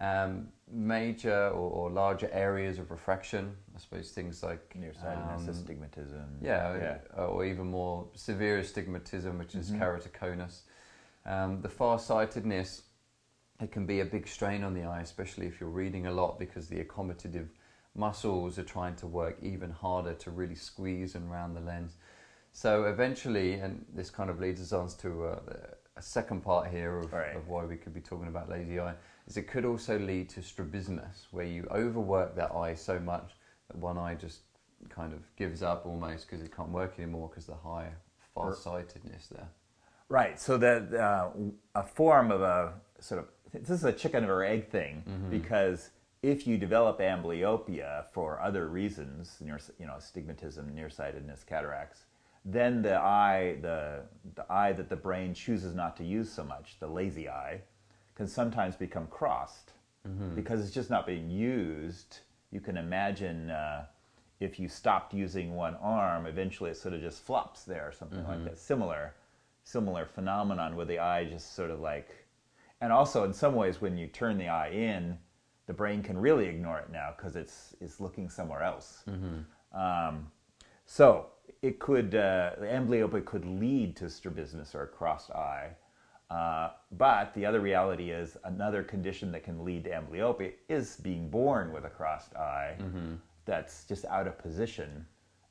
Um, 0.00 0.48
major 0.72 1.48
or, 1.48 1.70
or, 1.70 1.90
larger 1.90 2.30
areas 2.32 2.78
of 2.78 2.90
refraction, 2.90 3.54
I 3.76 3.78
suppose 3.78 4.12
things 4.12 4.42
like 4.42 4.74
nearsightedness, 4.74 5.42
um, 5.42 5.48
astigmatism. 5.48 6.38
Yeah, 6.40 6.76
yeah, 6.76 7.22
or 7.22 7.44
even 7.44 7.70
more 7.70 8.06
severe 8.14 8.58
astigmatism, 8.58 9.38
which 9.38 9.54
is 9.54 9.70
mm-hmm. 9.70 9.82
keratoconus. 9.82 10.62
Um, 11.26 11.60
the 11.60 11.68
farsightedness, 11.68 12.82
it 13.60 13.72
can 13.72 13.84
be 13.84 14.00
a 14.00 14.06
big 14.06 14.26
strain 14.26 14.64
on 14.64 14.72
the 14.72 14.84
eye, 14.84 15.00
especially 15.00 15.46
if 15.46 15.60
you're 15.60 15.68
reading 15.68 16.06
a 16.06 16.12
lot, 16.12 16.38
because 16.38 16.68
the 16.68 16.82
accommodative 16.82 17.48
muscles 17.94 18.58
are 18.58 18.64
trying 18.64 18.96
to 18.96 19.06
work 19.06 19.36
even 19.42 19.70
harder 19.70 20.14
to 20.14 20.30
really 20.30 20.54
squeeze 20.54 21.14
and 21.14 21.30
round 21.30 21.54
the 21.54 21.60
lens. 21.60 21.96
So 22.52 22.84
eventually, 22.84 23.54
and 23.54 23.84
this 23.94 24.10
kind 24.10 24.30
of 24.30 24.40
leads 24.40 24.60
us 24.60 24.72
on 24.72 24.88
to 24.98 25.26
a, 25.26 25.40
a 25.96 26.02
second 26.02 26.42
part 26.42 26.70
here 26.70 26.98
of, 26.98 27.12
right. 27.12 27.36
of, 27.36 27.48
why 27.48 27.64
we 27.64 27.76
could 27.76 27.94
be 27.94 28.00
talking 28.00 28.28
about 28.28 28.48
lazy 28.48 28.80
eye, 28.80 28.94
is 29.26 29.36
it 29.36 29.44
could 29.44 29.64
also 29.64 29.98
lead 29.98 30.28
to 30.30 30.42
strabismus, 30.42 31.28
where 31.30 31.46
you 31.46 31.66
overwork 31.70 32.34
that 32.36 32.52
eye 32.52 32.74
so 32.74 32.98
much 32.98 33.32
that 33.68 33.76
one 33.76 33.96
eye 33.98 34.14
just 34.14 34.40
kind 34.88 35.12
of 35.12 35.20
gives 35.36 35.62
up 35.62 35.86
almost 35.86 36.26
because 36.26 36.44
it 36.44 36.54
can't 36.54 36.70
work 36.70 36.94
anymore 36.98 37.28
because 37.28 37.46
the 37.46 37.54
high 37.54 37.88
farsightedness 38.34 39.28
there. 39.28 39.48
Right. 40.08 40.40
So 40.40 40.58
that 40.58 40.92
uh, 40.92 41.30
a 41.74 41.82
form 41.84 42.32
of 42.32 42.42
a 42.42 42.74
sort 42.98 43.20
of 43.20 43.28
this 43.52 43.70
is 43.70 43.84
a 43.84 43.92
chicken 43.92 44.24
or 44.24 44.44
egg 44.44 44.68
thing 44.70 45.02
mm-hmm. 45.08 45.30
because 45.30 45.90
if 46.22 46.46
you 46.46 46.58
develop 46.58 47.00
amblyopia 47.00 48.04
for 48.12 48.40
other 48.40 48.68
reasons, 48.68 49.36
you 49.40 49.86
know, 49.86 49.94
astigmatism, 49.96 50.74
nearsightedness, 50.74 51.44
cataracts, 51.44 52.04
then 52.44 52.82
the 52.82 52.96
eye, 52.96 53.56
the, 53.60 54.02
the 54.34 54.50
eye 54.50 54.72
that 54.72 54.88
the 54.88 54.96
brain 54.96 55.34
chooses 55.34 55.74
not 55.74 55.96
to 55.98 56.04
use 56.04 56.30
so 56.30 56.42
much, 56.42 56.76
the 56.80 56.86
lazy 56.86 57.28
eye, 57.28 57.60
can 58.14 58.26
sometimes 58.26 58.76
become 58.76 59.06
crossed 59.08 59.72
mm-hmm. 60.08 60.34
because 60.34 60.60
it's 60.60 60.74
just 60.74 60.90
not 60.90 61.06
being 61.06 61.30
used. 61.30 62.18
You 62.50 62.60
can 62.60 62.76
imagine 62.76 63.50
uh, 63.50 63.86
if 64.40 64.58
you 64.58 64.68
stopped 64.68 65.12
using 65.12 65.54
one 65.54 65.76
arm, 65.76 66.26
eventually 66.26 66.70
it 66.70 66.76
sort 66.76 66.94
of 66.94 67.00
just 67.00 67.22
flops 67.22 67.64
there 67.64 67.86
or 67.86 67.92
something 67.92 68.20
mm-hmm. 68.20 68.30
like 68.30 68.44
that. 68.44 68.58
Similar, 68.58 69.14
similar 69.64 70.06
phenomenon 70.06 70.76
where 70.76 70.86
the 70.86 70.98
eye 70.98 71.24
just 71.24 71.54
sort 71.54 71.70
of 71.70 71.80
like, 71.80 72.08
and 72.80 72.92
also 72.92 73.24
in 73.24 73.32
some 73.34 73.54
ways 73.54 73.80
when 73.80 73.98
you 73.98 74.06
turn 74.06 74.38
the 74.38 74.48
eye 74.48 74.70
in, 74.70 75.18
the 75.66 75.74
brain 75.74 76.02
can 76.02 76.18
really 76.18 76.46
ignore 76.46 76.80
it 76.80 76.90
now 76.90 77.14
because 77.16 77.36
it's 77.36 77.76
it's 77.80 78.00
looking 78.00 78.28
somewhere 78.28 78.62
else. 78.62 79.04
Mm-hmm. 79.08 79.78
Um, 79.80 80.32
so 80.84 81.26
it 81.62 81.78
could 81.78 82.14
uh, 82.14 82.52
amblyopia 82.60 83.24
could 83.24 83.44
lead 83.44 83.96
to 83.96 84.08
strabismus 84.08 84.74
or 84.74 84.82
a 84.82 84.86
crossed 84.86 85.30
eye. 85.30 85.70
Uh, 86.30 86.70
but 86.92 87.34
the 87.34 87.44
other 87.44 87.60
reality 87.60 88.10
is 88.10 88.36
another 88.44 88.82
condition 88.84 89.32
that 89.32 89.42
can 89.42 89.64
lead 89.64 89.84
to 89.84 89.90
amblyopia 89.90 90.52
is 90.68 90.96
being 90.98 91.28
born 91.28 91.72
with 91.72 91.84
a 91.84 91.88
crossed 91.88 92.34
eye 92.36 92.76
mm-hmm. 92.78 93.14
that's 93.46 93.84
just 93.84 94.04
out 94.04 94.28
of 94.28 94.38
position. 94.38 95.04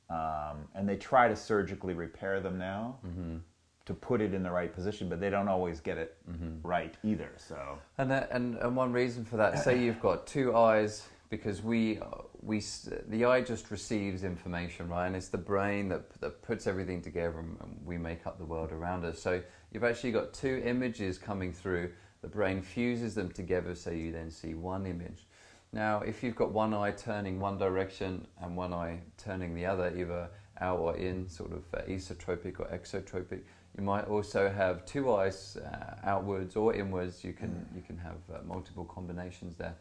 Um, 0.08 0.68
and 0.74 0.88
they 0.88 0.96
try 0.96 1.28
to 1.28 1.36
surgically 1.36 1.94
repair 1.94 2.40
them 2.40 2.58
now 2.58 2.96
mm-hmm. 3.06 3.36
to 3.84 3.94
put 3.94 4.22
it 4.22 4.32
in 4.32 4.42
the 4.42 4.50
right 4.50 4.74
position, 4.74 5.08
but 5.08 5.20
they 5.20 5.30
don't 5.30 5.48
always 5.48 5.80
get 5.80 5.98
it 5.98 6.16
mm-hmm. 6.28 6.66
right 6.66 6.94
either. 7.04 7.30
So, 7.36 7.78
and, 7.98 8.10
that, 8.10 8.30
and 8.32 8.56
and 8.56 8.74
one 8.74 8.92
reason 8.92 9.24
for 9.24 9.36
that, 9.36 9.58
say 9.58 9.78
you've 9.78 10.00
got 10.00 10.26
two 10.26 10.56
eyes 10.56 11.08
because 11.30 11.62
we 11.62 12.00
we 12.42 12.62
the 13.08 13.24
eye 13.24 13.40
just 13.40 13.70
receives 13.70 14.24
information, 14.24 14.88
right? 14.88 15.06
And 15.06 15.16
it's 15.16 15.28
the 15.28 15.38
brain 15.38 15.88
that 15.88 16.10
that 16.20 16.42
puts 16.42 16.66
everything 16.66 17.00
together, 17.00 17.38
and 17.38 17.80
we 17.84 17.96
make 17.96 18.26
up 18.26 18.38
the 18.38 18.44
world 18.44 18.72
around 18.72 19.04
us. 19.04 19.22
So 19.22 19.40
you've 19.72 19.84
actually 19.84 20.12
got 20.12 20.34
two 20.34 20.60
images 20.64 21.16
coming 21.16 21.52
through. 21.52 21.92
The 22.20 22.28
brain 22.28 22.60
fuses 22.60 23.14
them 23.14 23.30
together, 23.30 23.74
so 23.74 23.90
you 23.90 24.12
then 24.12 24.30
see 24.30 24.54
one 24.54 24.84
image. 24.84 25.26
Now, 25.72 26.00
if 26.00 26.22
you've 26.22 26.34
got 26.34 26.50
one 26.50 26.74
eye 26.74 26.90
turning 26.90 27.38
one 27.38 27.56
direction 27.56 28.26
and 28.42 28.56
one 28.56 28.74
eye 28.74 29.00
turning 29.16 29.54
the 29.54 29.64
other, 29.66 29.94
either 29.96 30.28
out 30.60 30.80
or 30.80 30.96
in, 30.96 31.28
sort 31.28 31.52
of 31.52 31.62
uh, 31.72 31.82
esotropic 31.84 32.58
or 32.58 32.66
exotropic, 32.66 33.42
you 33.78 33.84
might 33.84 34.06
also 34.08 34.50
have 34.50 34.84
two 34.84 35.14
eyes 35.14 35.56
uh, 35.56 35.94
outwards 36.04 36.56
or 36.56 36.74
inwards. 36.74 37.22
You 37.22 37.32
can 37.32 37.66
you 37.74 37.82
can 37.82 37.96
have 37.98 38.18
uh, 38.34 38.38
multiple 38.44 38.84
combinations 38.84 39.54
there. 39.56 39.76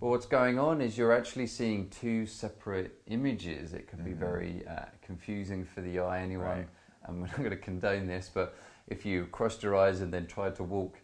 But 0.00 0.08
what's 0.08 0.26
going 0.26 0.58
on 0.58 0.80
is 0.80 0.96
you're 0.96 1.12
actually 1.12 1.46
seeing 1.46 1.88
two 1.90 2.26
separate 2.26 3.00
images. 3.06 3.72
It 3.72 3.88
can 3.88 3.98
mm-hmm. 3.98 4.08
be 4.08 4.14
very 4.14 4.66
uh, 4.66 4.86
confusing 5.02 5.64
for 5.64 5.80
the 5.80 6.00
eye. 6.00 6.22
Anyone, 6.22 6.46
right. 6.46 6.68
and 7.04 7.16
we're 7.20 7.26
not 7.26 7.38
going 7.38 7.50
to 7.50 7.56
condone 7.56 8.06
this, 8.06 8.30
but 8.32 8.56
if 8.88 9.04
you 9.04 9.26
crossed 9.26 9.62
your 9.62 9.76
eyes 9.76 10.00
and 10.00 10.12
then 10.12 10.26
tried 10.26 10.56
to 10.56 10.64
walk, 10.64 10.98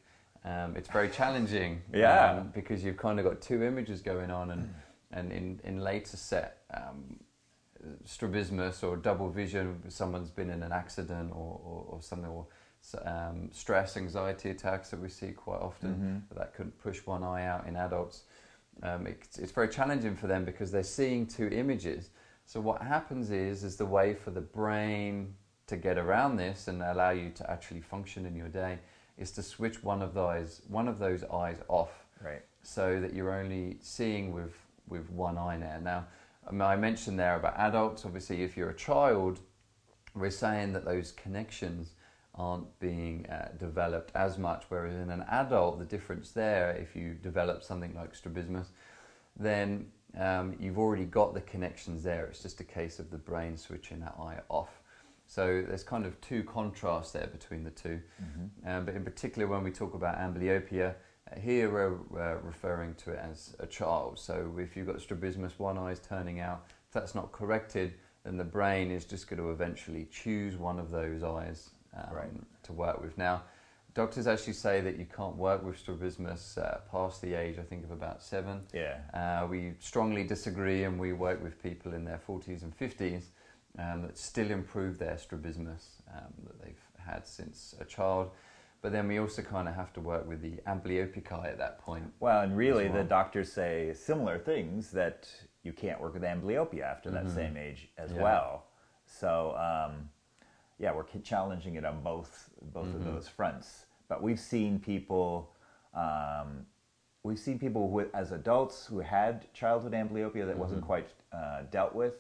um, 0.45 0.77
it's 0.77 0.89
very 0.89 1.11
challenging. 1.11 1.83
yeah. 1.93 2.33
Um, 2.33 2.51
because 2.55 2.83
you've 2.83 2.97
kind 2.97 3.19
of 3.19 3.25
got 3.25 3.41
two 3.41 3.63
images 3.63 4.01
going 4.01 4.31
on, 4.31 4.51
and 4.51 4.75
and 5.13 5.33
in 5.33 5.61
in 5.65 5.81
later 5.81 6.17
set. 6.17 6.63
Um, 6.73 7.21
strabismus 8.05 8.83
or 8.83 8.97
double 8.97 9.31
vision, 9.31 9.81
someone's 9.89 10.31
been 10.31 10.51
in 10.51 10.65
an 10.65 10.73
accident 10.73 11.31
or, 11.31 11.61
or, 11.65 11.85
or 11.89 12.03
something, 12.03 12.29
or 12.29 12.45
um, 13.05 13.51
stress, 13.53 13.97
anxiety 13.97 14.51
attacks 14.51 14.91
that 14.91 15.01
we 15.01 15.09
see 15.09 15.31
quite 15.31 15.61
often, 15.61 15.95
mm-hmm. 15.95 16.39
that 16.39 16.55
could 16.55 16.77
push 16.81 16.99
one 17.07 17.23
eye 17.23 17.45
out 17.45 17.67
in 17.67 17.77
adults 17.77 18.23
um, 18.83 19.07
it's, 19.07 19.39
it's 19.39 19.53
very 19.53 19.69
challenging 19.69 20.15
for 20.17 20.27
them 20.27 20.45
because 20.45 20.71
they're 20.71 20.83
seeing 20.83 21.27
two 21.27 21.49
images. 21.49 22.11
So 22.45 22.61
what 22.61 22.83
happens 22.83 23.31
is, 23.31 23.65
is 23.65 23.77
the 23.77 23.87
way 23.87 24.15
for 24.15 24.31
the 24.31 24.41
brain 24.41 25.35
to 25.67 25.77
get 25.77 25.99
around 25.99 26.37
this 26.37 26.69
and 26.69 26.83
allow 26.83 27.11
you 27.11 27.31
to 27.31 27.51
actually 27.51 27.81
function 27.83 28.25
in 28.25 28.35
your 28.35 28.49
day 28.49 28.79
is 29.19 29.31
to 29.33 29.43
switch 29.43 29.83
one 29.83 30.01
of 30.01 30.15
those 30.15 30.63
one 30.69 30.89
of 30.89 30.99
those 30.99 31.25
eyes 31.25 31.59
off, 31.69 32.07
Right. 32.25 32.43
so 32.63 33.01
that 33.01 33.13
you're 33.15 33.35
only 33.35 33.77
seeing 33.81 34.33
with 34.33 34.55
with 34.89 35.11
one 35.11 35.37
eye 35.37 35.57
now. 35.57 35.79
Now, 35.83 36.07
um, 36.47 36.63
I 36.63 36.77
mentioned 36.77 37.19
there 37.19 37.37
about 37.37 37.59
adults. 37.59 38.07
Obviously, 38.07 38.43
if 38.43 38.57
you're 38.57 38.71
a 38.71 38.77
child, 38.77 39.41
we're 40.15 40.31
saying 40.31 40.73
that 40.73 40.85
those 40.85 41.13
connections 41.13 41.95
aren't 42.39 42.79
being 42.79 43.27
uh, 43.27 43.49
developed 43.59 44.13
as 44.15 44.39
much. 44.39 44.65
Whereas 44.69 44.95
in 44.95 45.11
an 45.11 45.25
adult, 45.29 45.79
the 45.79 45.85
difference 45.85 46.31
there, 46.31 46.71
if 46.81 46.95
you 46.95 47.15
develop 47.15 47.63
something 47.63 47.95
like 47.95 48.15
strabismus, 48.15 48.69
then 49.37 49.87
um, 50.17 50.57
you've 50.59 50.79
already 50.79 51.05
got 51.05 51.35
the 51.35 51.41
connections 51.43 52.03
there. 52.03 52.27
It's 52.27 52.43
just 52.43 52.61
a 52.61 52.65
case 52.65 52.99
of 52.99 53.11
the 53.11 53.19
brain 53.19 53.57
switching 53.57 54.01
that 54.01 54.15
eye 54.19 54.41
off. 54.49 54.81
So 55.27 55.63
there's 55.67 55.85
kind 55.85 56.07
of 56.07 56.19
two 56.23 56.43
contrasts 56.45 57.13
there 57.13 57.27
between 57.27 57.63
the 57.63 57.71
2 57.71 58.01
Um, 58.65 58.85
but 58.87 58.95
in 58.95 59.05
particular, 59.05 59.47
when 59.47 59.63
we 59.63 59.71
talk 59.71 59.95
about 59.95 60.17
amblyopia, 60.19 60.95
uh, 61.31 61.39
here 61.39 61.71
we're 61.71 61.97
uh, 62.19 62.39
referring 62.41 62.95
to 62.95 63.11
it 63.11 63.19
as 63.19 63.55
a 63.59 63.67
child. 63.67 64.19
So 64.19 64.55
if 64.59 64.75
you've 64.75 64.87
got 64.87 65.01
strabismus, 65.03 65.59
one 65.59 65.77
eye 65.77 65.91
is 65.91 66.01
turning 66.01 66.41
out. 66.41 66.65
If 66.87 66.95
that's 66.95 67.15
not 67.15 67.33
corrected, 67.33 67.95
then 68.25 68.39
the 68.39 68.45
brain 68.45 68.91
is 68.91 69.05
just 69.05 69.29
going 69.29 69.39
to 69.39 69.51
eventually 69.51 70.09
choose 70.11 70.57
one 70.57 70.79
of 70.79 70.91
those 70.91 71.23
eyes 71.23 71.71
um, 71.99 72.15
Right. 72.15 72.31
to 72.65 72.73
work 72.73 73.01
with. 73.03 73.17
Now, 73.19 73.43
doctors 73.95 74.27
actually 74.27 74.53
say 74.55 74.81
that 74.81 74.97
you 74.99 75.07
can't 75.07 75.37
work 75.37 75.63
with 75.65 75.79
strabismus 75.79 76.57
uh, 76.59 76.81
past 76.91 77.21
the 77.23 77.35
age, 77.35 77.59
I 77.59 77.63
think, 77.63 77.85
of 77.85 77.91
about 77.91 78.23
seven. 78.23 78.63
Yeah. 78.73 78.99
Uh, 79.15 79.47
we 79.47 79.73
strongly 79.81 80.25
disagree, 80.25 80.85
and 80.85 80.99
we 80.99 81.13
work 81.13 81.43
with 81.43 81.61
people 81.63 81.95
in 81.95 82.05
their 82.05 82.21
40s 82.29 82.63
and 82.63 82.77
50s 82.79 83.25
um, 83.79 84.03
that 84.03 84.17
still 84.19 84.51
improve 84.51 84.99
their 84.99 85.19
strabismus 85.19 86.03
um, 86.15 86.33
that 86.47 86.61
they've 86.63 86.81
had 87.05 87.27
since 87.27 87.75
a 87.81 87.85
child. 87.85 88.31
But 88.81 88.93
then 88.93 89.09
we 89.09 89.19
also 89.19 89.43
kind 89.43 89.67
of 89.69 89.75
have 89.75 89.93
to 89.95 90.01
work 90.01 90.29
with 90.29 90.41
the 90.41 90.61
amblyopic 90.69 91.33
eye 91.33 91.49
at 91.49 91.59
that 91.59 91.81
point. 91.81 92.13
Well, 92.21 92.43
and 92.43 92.57
really, 92.57 92.89
well. 92.89 92.99
the 92.99 93.05
doctors 93.05 93.53
say 93.53 93.93
similar 93.93 94.39
things 94.39 94.93
that 94.93 95.29
you 95.65 95.73
can't 95.73 96.01
work 96.01 96.15
with 96.15 96.23
amblyopia 96.23 96.83
after 96.83 97.11
that 97.11 97.29
same 97.29 97.57
age 97.57 97.89
as 97.99 98.11
Mm-hmm. 98.11 98.19
Yeah. 98.19 98.23
well. 98.23 98.65
So, 99.07 99.57
um, 99.57 100.09
yeah, 100.79 100.93
we're 100.95 101.05
challenging 101.23 101.75
it 101.77 101.85
on 101.85 102.03
both 102.03 102.51
both 102.73 102.87
Mm-hmm. 102.87 102.97
of 103.09 103.15
those 103.15 103.29
fronts. 103.29 103.87
But 104.09 104.23
we've 104.23 104.41
seen 104.41 104.79
people, 104.79 105.51
um, 105.95 106.65
we've 107.23 107.39
seen 107.39 107.59
people 107.59 107.91
who, 107.91 108.07
as 108.15 108.33
adults 108.33 108.87
who 108.87 109.01
had 109.01 109.53
childhood 109.53 109.93
amblyopia 109.93 110.47
that 110.47 110.57
wasn't 110.57 110.81
Mm-hmm. 110.81 110.87
quite 110.87 111.09
uh, 111.33 111.63
dealt 111.71 111.95
with 111.95 112.15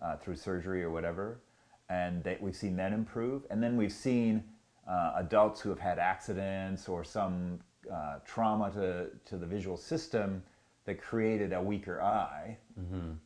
uh, 0.00 0.16
through 0.16 0.36
surgery 0.36 0.82
or 0.84 0.90
whatever, 0.90 1.40
and 1.88 2.22
they, 2.24 2.38
we've 2.40 2.56
seen 2.56 2.76
that 2.76 2.92
improve. 2.92 3.42
And 3.50 3.62
then 3.62 3.76
we've 3.76 3.92
seen 3.92 4.44
uh, 4.88 5.12
adults 5.16 5.60
who 5.60 5.68
have 5.70 5.78
had 5.80 5.98
accidents 5.98 6.88
or 6.88 7.04
some 7.04 7.58
uh, 7.92 8.18
trauma 8.24 8.70
to, 8.72 9.08
to 9.28 9.36
the 9.36 9.46
visual 9.46 9.76
system 9.76 10.42
that 10.84 11.00
created 11.00 11.52
a 11.52 11.62
weaker 11.62 12.00
eye, 12.02 12.56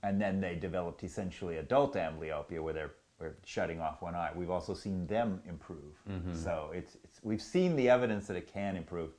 and 0.03 0.21
then 0.21 0.41
they 0.41 0.55
developed 0.55 1.03
essentially 1.05 1.57
adult 1.59 1.95
amblyopia 1.95 2.63
where 2.63 2.75
they're, 2.75 2.93
where 3.19 3.35
shutting 3.45 3.81
off 3.81 4.03
one 4.03 4.15
eye. 4.15 4.31
We've 4.35 4.51
also 4.51 4.75
seen 4.75 5.07
them 5.07 5.41
improve. 5.49 5.95
So 6.35 6.71
it's, 6.75 6.97
it's 7.05 7.19
we've 7.23 7.41
seen 7.43 7.75
the 7.77 7.89
evidence 7.89 8.27
that 8.27 8.37
it 8.37 8.53
can 8.53 8.77
improve, 8.77 9.11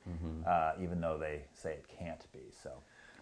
uh, 0.46 0.72
even 0.80 1.00
though 1.00 1.18
they 1.18 1.42
say 1.52 1.72
it 1.72 1.86
can't 1.98 2.24
be. 2.32 2.50
So 2.62 2.70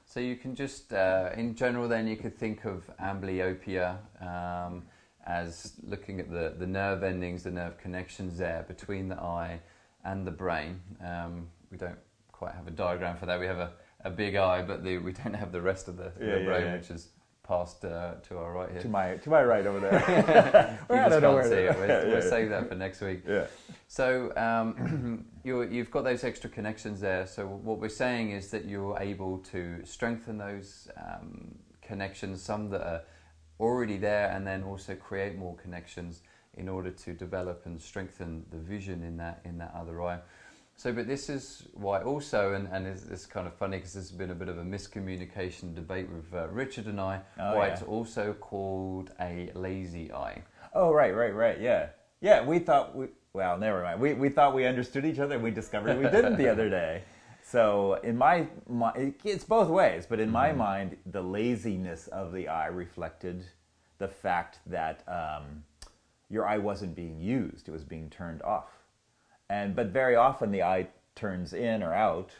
So 0.04 0.20
you 0.20 0.36
can 0.36 0.54
just, 0.54 0.92
uh, 0.92 1.30
in 1.36 1.54
general, 1.54 1.88
then 1.88 2.06
you 2.06 2.16
could 2.16 2.36
think 2.38 2.64
of 2.64 2.88
amblyopia 3.02 3.96
um, 4.20 4.82
as 5.26 5.72
looking 5.82 6.20
at 6.20 6.30
the, 6.30 6.54
the 6.58 6.66
nerve 6.66 7.02
endings, 7.02 7.42
the 7.42 7.50
nerve 7.50 7.76
connections 7.78 8.38
there 8.38 8.64
between 8.68 9.08
the 9.08 9.16
eye 9.18 9.60
and 10.04 10.26
the 10.26 10.30
brain. 10.30 10.80
Um, 11.04 11.48
we 11.72 11.78
don't 11.78 11.98
quite 12.30 12.54
have 12.54 12.68
a 12.68 12.70
diagram 12.70 13.16
for 13.16 13.26
that. 13.26 13.40
We 13.40 13.46
have 13.46 13.58
a, 13.58 13.72
a 14.04 14.10
big 14.10 14.36
eye, 14.36 14.62
but 14.62 14.84
the, 14.84 14.98
we 14.98 15.12
don't 15.12 15.34
have 15.34 15.50
the 15.50 15.60
rest 15.62 15.88
of 15.88 15.96
the, 15.96 16.12
Yeah, 16.20 16.34
the 16.34 16.38
yeah, 16.40 16.44
brain, 16.44 16.66
yeah. 16.66 16.76
which 16.76 16.90
is 16.90 17.08
passed 17.46 17.84
uh, 17.84 18.14
to 18.28 18.38
our 18.38 18.52
right 18.52 18.70
here. 18.70 18.80
to 18.82 18.88
my 18.88 19.14
to 19.16 19.30
my 19.30 19.42
right 19.42 19.66
over 19.66 19.80
there. 19.80 19.98
you 20.90 20.96
just 20.96 21.20
can't 21.20 21.46
see 21.46 21.52
it. 21.54 21.76
We'll, 21.78 21.88
Yeah, 21.88 22.04
we'll 22.04 22.24
yeah. 22.24 22.30
save 22.30 22.48
that 22.50 22.68
for 22.68 22.74
next 22.74 23.00
week. 23.00 23.22
yeah. 23.26 23.46
So 23.88 24.32
um, 24.36 25.24
you're, 25.44 25.64
you've 25.64 25.90
got 25.90 26.04
those 26.04 26.24
extra 26.24 26.50
connections 26.50 27.00
there. 27.00 27.26
So 27.26 27.46
what 27.46 27.78
we're 27.78 27.88
saying 27.88 28.30
is 28.32 28.50
that 28.50 28.64
you're 28.64 28.98
able 29.00 29.38
to 29.52 29.84
strengthen 29.84 30.38
those 30.38 30.88
um, 30.96 31.54
connections, 31.82 32.42
some 32.42 32.68
that 32.70 32.82
are 32.82 33.02
already 33.60 33.96
there, 33.96 34.30
and 34.30 34.46
then 34.46 34.62
also 34.64 34.94
create 34.94 35.36
more 35.36 35.56
connections 35.56 36.22
in 36.54 36.68
order 36.68 36.90
to 36.90 37.12
develop 37.12 37.66
and 37.66 37.80
strengthen 37.80 38.44
the 38.50 38.58
vision 38.58 39.02
in 39.02 39.16
that 39.18 39.40
in 39.44 39.58
that 39.58 39.72
other 39.74 40.02
eye. 40.02 40.18
So, 40.78 40.92
but 40.92 41.06
this 41.06 41.30
is 41.30 41.64
why 41.72 42.02
also, 42.02 42.52
and, 42.52 42.68
and 42.70 42.86
it's, 42.86 43.06
it's 43.06 43.24
kind 43.24 43.46
of 43.46 43.54
funny 43.54 43.78
because 43.78 43.94
there's 43.94 44.10
been 44.10 44.30
a 44.30 44.34
bit 44.34 44.48
of 44.48 44.58
a 44.58 44.62
miscommunication 44.62 45.74
debate 45.74 46.06
with 46.10 46.32
uh, 46.34 46.48
Richard 46.48 46.84
and 46.86 47.00
I, 47.00 47.20
Oh, 47.40 47.56
why 47.56 47.68
yeah. 47.68 47.72
it's 47.72 47.82
also 47.82 48.34
called 48.34 49.10
a 49.18 49.50
lazy 49.54 50.12
eye. 50.12 50.42
Oh 50.74 50.92
right, 50.92 51.14
right, 51.14 51.34
right. 51.34 51.58
Yeah, 51.58 51.88
yeah. 52.20 52.44
We 52.44 52.58
thought 52.58 52.94
we 52.94 53.06
well, 53.32 53.56
never 53.56 53.82
mind. 53.82 54.00
We 54.00 54.12
we 54.12 54.28
thought 54.28 54.54
we 54.54 54.66
understood 54.66 55.06
each 55.06 55.18
other. 55.18 55.36
and 55.36 55.44
We 55.44 55.50
discovered 55.50 55.96
we 55.98 56.10
didn't 56.10 56.36
the 56.36 56.48
other 56.48 56.68
day. 56.68 57.02
So 57.48 57.94
in 58.02 58.16
my, 58.16 58.48
my 58.68 58.92
it's 59.24 59.44
both 59.44 59.68
ways, 59.68 60.04
but 60.04 60.18
in 60.18 60.28
my 60.32 60.50
mind, 60.50 60.96
the 61.06 61.22
laziness 61.22 62.08
of 62.08 62.32
the 62.32 62.48
eye 62.48 62.66
reflected 62.66 63.44
the 63.98 64.08
fact 64.08 64.58
that 64.66 65.04
um, 65.06 65.62
your 66.28 66.44
eye 66.44 66.58
wasn't 66.58 66.96
being 66.96 67.20
used; 67.20 67.68
it 67.68 67.70
was 67.70 67.84
being 67.84 68.10
turned 68.10 68.42
off. 68.42 68.82
And 69.48 69.74
but 69.76 69.88
very 69.88 70.16
often 70.16 70.50
the 70.50 70.62
eye 70.62 70.88
turns 71.14 71.52
in 71.52 71.82
or 71.82 71.92
out, 71.92 72.30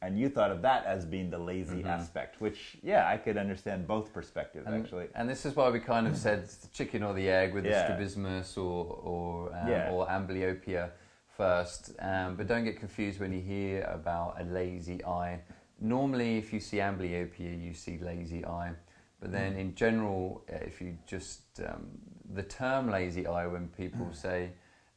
and 0.00 0.18
you 0.18 0.30
thought 0.30 0.50
of 0.50 0.62
that 0.62 0.86
as 0.86 1.04
being 1.04 1.28
the 1.28 1.38
lazy 1.38 1.84
aspect. 1.84 2.40
Which 2.40 2.78
yeah, 2.82 3.06
I 3.06 3.18
could 3.18 3.36
understand 3.36 3.86
both 3.86 4.12
perspectives 4.12 4.66
And, 4.66 4.74
actually. 4.82 5.08
and 5.14 5.28
this 5.28 5.44
is 5.44 5.54
why 5.54 5.68
we 5.68 5.80
kind 5.80 6.06
of 6.06 6.16
said 6.16 6.46
the 6.48 6.68
chicken 6.68 7.02
or 7.02 7.12
the 7.12 7.28
egg 7.28 7.52
with 7.52 7.66
Yeah. 7.66 7.72
the 7.72 7.84
strabismus 7.84 8.56
or 8.56 8.86
or, 8.86 9.54
um, 9.54 9.68
Yeah. 9.68 9.90
or 9.90 10.06
amblyopia 10.06 10.90
first. 11.36 11.92
Um, 11.98 12.36
but 12.36 12.46
don't 12.46 12.64
get 12.64 12.78
confused 12.80 13.20
when 13.20 13.32
you 13.34 13.40
hear 13.42 13.82
about 13.82 14.40
a 14.40 14.44
lazy 14.44 15.04
eye. 15.04 15.40
Normally, 15.78 16.38
if 16.38 16.52
you 16.52 16.60
see 16.60 16.78
amblyopia, 16.78 17.60
you 17.62 17.74
see 17.74 17.98
lazy 17.98 18.46
eye. 18.46 18.72
But 19.20 19.30
then, 19.32 19.56
in 19.56 19.74
general, 19.74 20.42
if 20.48 20.80
you 20.80 20.96
just 21.06 21.42
um, 21.66 21.86
the 22.34 22.42
term 22.42 22.90
lazy 22.90 23.26
eye, 23.26 23.46
when 23.46 23.68
people 23.68 24.10
say 24.26 24.52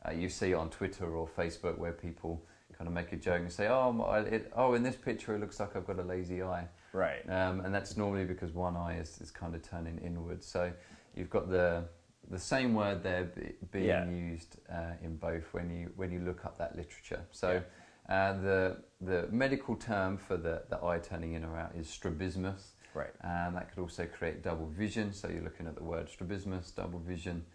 uh, 0.07 0.11
you 0.11 0.29
see 0.29 0.53
on 0.53 0.69
Twitter 0.69 1.15
or 1.15 1.27
Facebook, 1.27 1.77
where 1.77 1.91
people 1.91 2.43
kind 2.77 2.87
of 2.87 2.93
make 2.93 3.11
a 3.13 3.17
joke 3.17 3.41
and 3.41 3.51
say, 3.51 3.67
"Oh, 3.67 3.91
my, 3.91 4.19
it, 4.19 4.51
oh, 4.55 4.73
in 4.73 4.83
this 4.83 4.95
picture, 4.95 5.35
it 5.35 5.39
looks 5.39 5.59
like 5.59 5.75
I've 5.75 5.87
got 5.87 5.99
a 5.99 6.03
lazy 6.03 6.41
eye." 6.43 6.67
Right. 6.93 7.21
um, 7.29 7.59
and 7.61 7.73
that's 7.75 7.95
normally 7.97 8.25
because 8.25 8.53
one 8.53 8.75
eye 8.75 8.97
is, 8.99 9.19
is 9.21 9.29
kind 9.29 9.53
of 9.53 9.61
turning 9.61 9.99
inwards. 9.99 10.47
So 10.47 10.71
you've 11.15 11.29
got 11.29 11.49
the 11.49 11.85
the 12.29 12.39
same 12.39 12.73
word 12.73 13.03
there 13.03 13.25
be, 13.25 13.53
being 13.71 13.85
Yeah. 13.87 14.09
used 14.09 14.57
uh, 14.69 14.93
in 15.01 15.15
both 15.17 15.53
when 15.53 15.69
you 15.69 15.91
when 15.95 16.11
you 16.11 16.19
look 16.19 16.43
up 16.45 16.57
that 16.57 16.75
literature. 16.75 17.21
So 17.31 17.61
uh, 18.09 18.33
the 18.33 18.77
the 19.01 19.27
medical 19.31 19.75
term 19.75 20.17
for 20.17 20.37
the, 20.37 20.63
the 20.69 20.83
eye 20.83 20.99
turning 20.99 21.33
in 21.33 21.43
or 21.45 21.57
out 21.57 21.73
is 21.75 21.87
strabismus, 21.89 22.73
Right. 22.93 23.13
and 23.21 23.55
that 23.55 23.69
could 23.69 23.79
also 23.81 24.05
create 24.05 24.41
double 24.41 24.67
vision. 24.67 25.13
So 25.13 25.27
you're 25.27 25.43
looking 25.43 25.67
at 25.67 25.75
the 25.75 25.83
word 25.83 26.09
strabismus, 26.09 26.71
double 26.71 26.99
vision. 26.99 27.45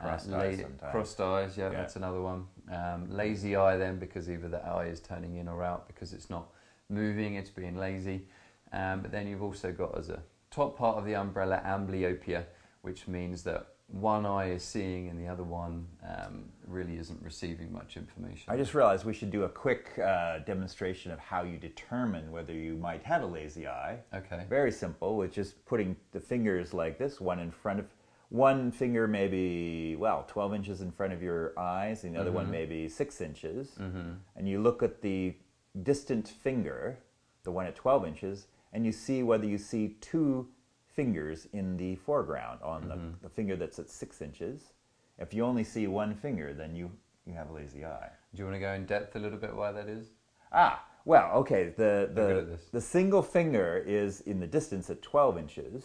Crossed 0.00 0.30
uh, 0.30 0.36
eyes 0.36 0.62
crossed 0.90 1.20
eyes, 1.20 1.56
yeah, 1.56 1.70
Yeah. 1.70 1.78
that's 1.78 1.96
another 1.96 2.20
one. 2.20 2.46
Um, 2.70 3.08
lazy 3.10 3.56
eye 3.56 3.76
then 3.76 3.98
because 3.98 4.30
either 4.30 4.48
the 4.48 4.64
eye 4.64 4.86
is 4.86 5.00
turning 5.00 5.36
in 5.36 5.48
or 5.48 5.62
out 5.62 5.86
because 5.86 6.12
it's 6.12 6.30
not 6.30 6.48
moving, 6.88 7.34
it's 7.34 7.50
being 7.50 7.76
lazy. 7.76 8.26
Um, 8.72 9.00
but 9.00 9.10
then 9.10 9.26
you've 9.26 9.42
also 9.42 9.72
got 9.72 9.96
as 9.98 10.10
a 10.10 10.22
top 10.50 10.76
part 10.76 10.96
of 10.98 11.04
the 11.04 11.14
umbrella 11.14 11.62
amblyopia, 11.64 12.44
which 12.82 13.08
means 13.08 13.42
that 13.44 13.66
one 13.88 14.26
eye 14.26 14.50
is 14.50 14.62
seeing 14.62 15.08
and 15.08 15.18
the 15.18 15.26
other 15.26 15.42
one 15.42 15.86
um, 16.06 16.44
really 16.66 16.98
isn't 16.98 17.22
receiving 17.22 17.72
much 17.72 17.96
information. 17.96 18.44
I 18.52 18.56
just 18.58 18.74
realized 18.74 19.06
we 19.06 19.14
should 19.14 19.30
do 19.30 19.44
a 19.44 19.48
quick 19.48 19.98
uh, 19.98 20.40
demonstration 20.40 21.10
of 21.10 21.18
how 21.18 21.42
you 21.42 21.56
determine 21.56 22.30
whether 22.30 22.52
you 22.52 22.74
might 22.74 23.02
have 23.04 23.22
a 23.22 23.26
lazy 23.26 23.66
eye. 23.66 23.98
okay. 24.12 24.44
Very 24.48 24.70
simple, 24.72 25.16
with 25.16 25.32
just 25.32 25.64
putting 25.64 25.96
the 26.12 26.20
fingers 26.20 26.74
like 26.74 26.98
this, 26.98 27.18
one 27.18 27.38
in 27.38 27.50
front 27.50 27.78
of 27.80 27.86
one 28.30 28.70
finger, 28.70 29.08
maybe 29.08 29.96
well, 29.96 30.24
twelve 30.28 30.54
inches 30.54 30.80
in 30.80 30.90
front 30.90 31.12
of 31.12 31.22
your 31.22 31.58
eyes, 31.58 32.04
and 32.04 32.14
the 32.14 32.20
other 32.20 32.32
one 32.32 32.44
mm-hmm. 32.44 32.52
maybe 32.52 32.88
six 32.88 33.20
inches, 33.20 33.70
mm-hmm. 33.80 34.12
and 34.36 34.48
you 34.48 34.60
look 34.60 34.82
at 34.82 35.00
the 35.00 35.34
distant 35.82 36.28
finger, 36.28 36.98
the 37.44 37.50
one 37.50 37.66
at 37.66 37.74
twelve 37.74 38.06
inches, 38.06 38.46
and 38.72 38.84
you 38.84 38.92
see 38.92 39.22
whether 39.22 39.46
you 39.46 39.58
see 39.58 39.96
two 40.00 40.48
fingers 40.86 41.46
in 41.52 41.76
the 41.76 41.94
foreground 41.96 42.60
on 42.62 42.88
the, 42.88 42.94
mm-hmm. 42.94 43.10
the 43.22 43.28
finger 43.28 43.56
that's 43.56 43.78
at 43.78 43.88
six 43.88 44.20
inches. 44.20 44.72
If 45.18 45.32
you 45.32 45.44
only 45.44 45.64
see 45.64 45.86
one 45.86 46.14
finger, 46.14 46.52
then 46.52 46.74
you 46.74 46.90
you 47.26 47.34
have 47.34 47.50
a 47.50 47.52
lazy 47.52 47.84
eye. 47.84 48.10
Do 48.34 48.42
you 48.42 48.44
want 48.44 48.56
to 48.56 48.60
go 48.60 48.72
in 48.72 48.84
depth 48.84 49.16
a 49.16 49.18
little 49.18 49.38
bit 49.38 49.54
why 49.54 49.72
that 49.72 49.88
is? 49.88 50.08
Ah, 50.52 50.84
Well, 51.04 51.30
okay. 51.36 51.72
The 51.76 52.10
the 52.12 52.58
the 52.72 52.80
single 52.80 53.22
finger 53.22 53.82
is 53.86 54.20
in 54.22 54.40
the 54.40 54.46
distance 54.46 54.90
at 54.90 55.00
12 55.00 55.38
inches, 55.38 55.84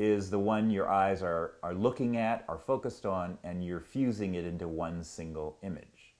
is 0.00 0.30
the 0.30 0.38
one 0.38 0.70
your 0.70 0.88
eyes 0.88 1.22
are 1.22 1.52
are 1.62 1.74
looking 1.74 2.16
at, 2.16 2.44
are 2.48 2.58
focused 2.58 3.04
on, 3.04 3.36
and 3.44 3.62
you're 3.62 3.80
fusing 3.80 4.34
it 4.34 4.46
into 4.46 4.66
one 4.66 5.04
single 5.04 5.58
image. 5.62 6.14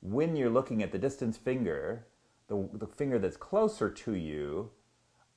When 0.00 0.36
you're 0.36 0.50
looking 0.50 0.84
at 0.84 0.92
the 0.92 0.98
distance 0.98 1.36
finger, 1.36 2.06
the 2.46 2.68
the 2.72 2.86
finger 2.86 3.18
that's 3.18 3.36
closer 3.36 3.90
to 3.90 4.14
you, 4.14 4.70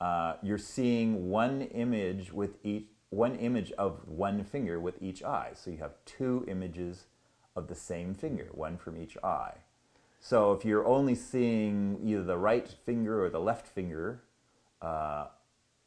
uh, 0.00 0.34
you're 0.42 0.58
seeing 0.58 1.28
one 1.28 1.62
image 1.62 2.32
with 2.32 2.56
each 2.62 2.86
one 3.10 3.34
image 3.36 3.72
of 3.72 4.08
one 4.08 4.44
finger 4.44 4.78
with 4.78 5.02
each 5.02 5.22
eye. 5.24 5.50
So 5.54 5.70
you 5.70 5.78
have 5.78 5.96
two 6.04 6.44
images 6.46 7.06
of 7.56 7.66
the 7.66 7.74
same 7.74 8.14
finger, 8.14 8.48
one 8.52 8.78
from 8.78 8.96
each 8.96 9.18
eye. 9.24 9.56
So 10.20 10.52
if 10.52 10.64
you're 10.64 10.86
only 10.86 11.16
seeing 11.16 11.98
either 12.04 12.22
the 12.22 12.38
right 12.38 12.68
finger 12.86 13.24
or 13.24 13.28
the 13.28 13.40
left 13.40 13.66
finger 13.66 14.22
uh, 14.80 15.26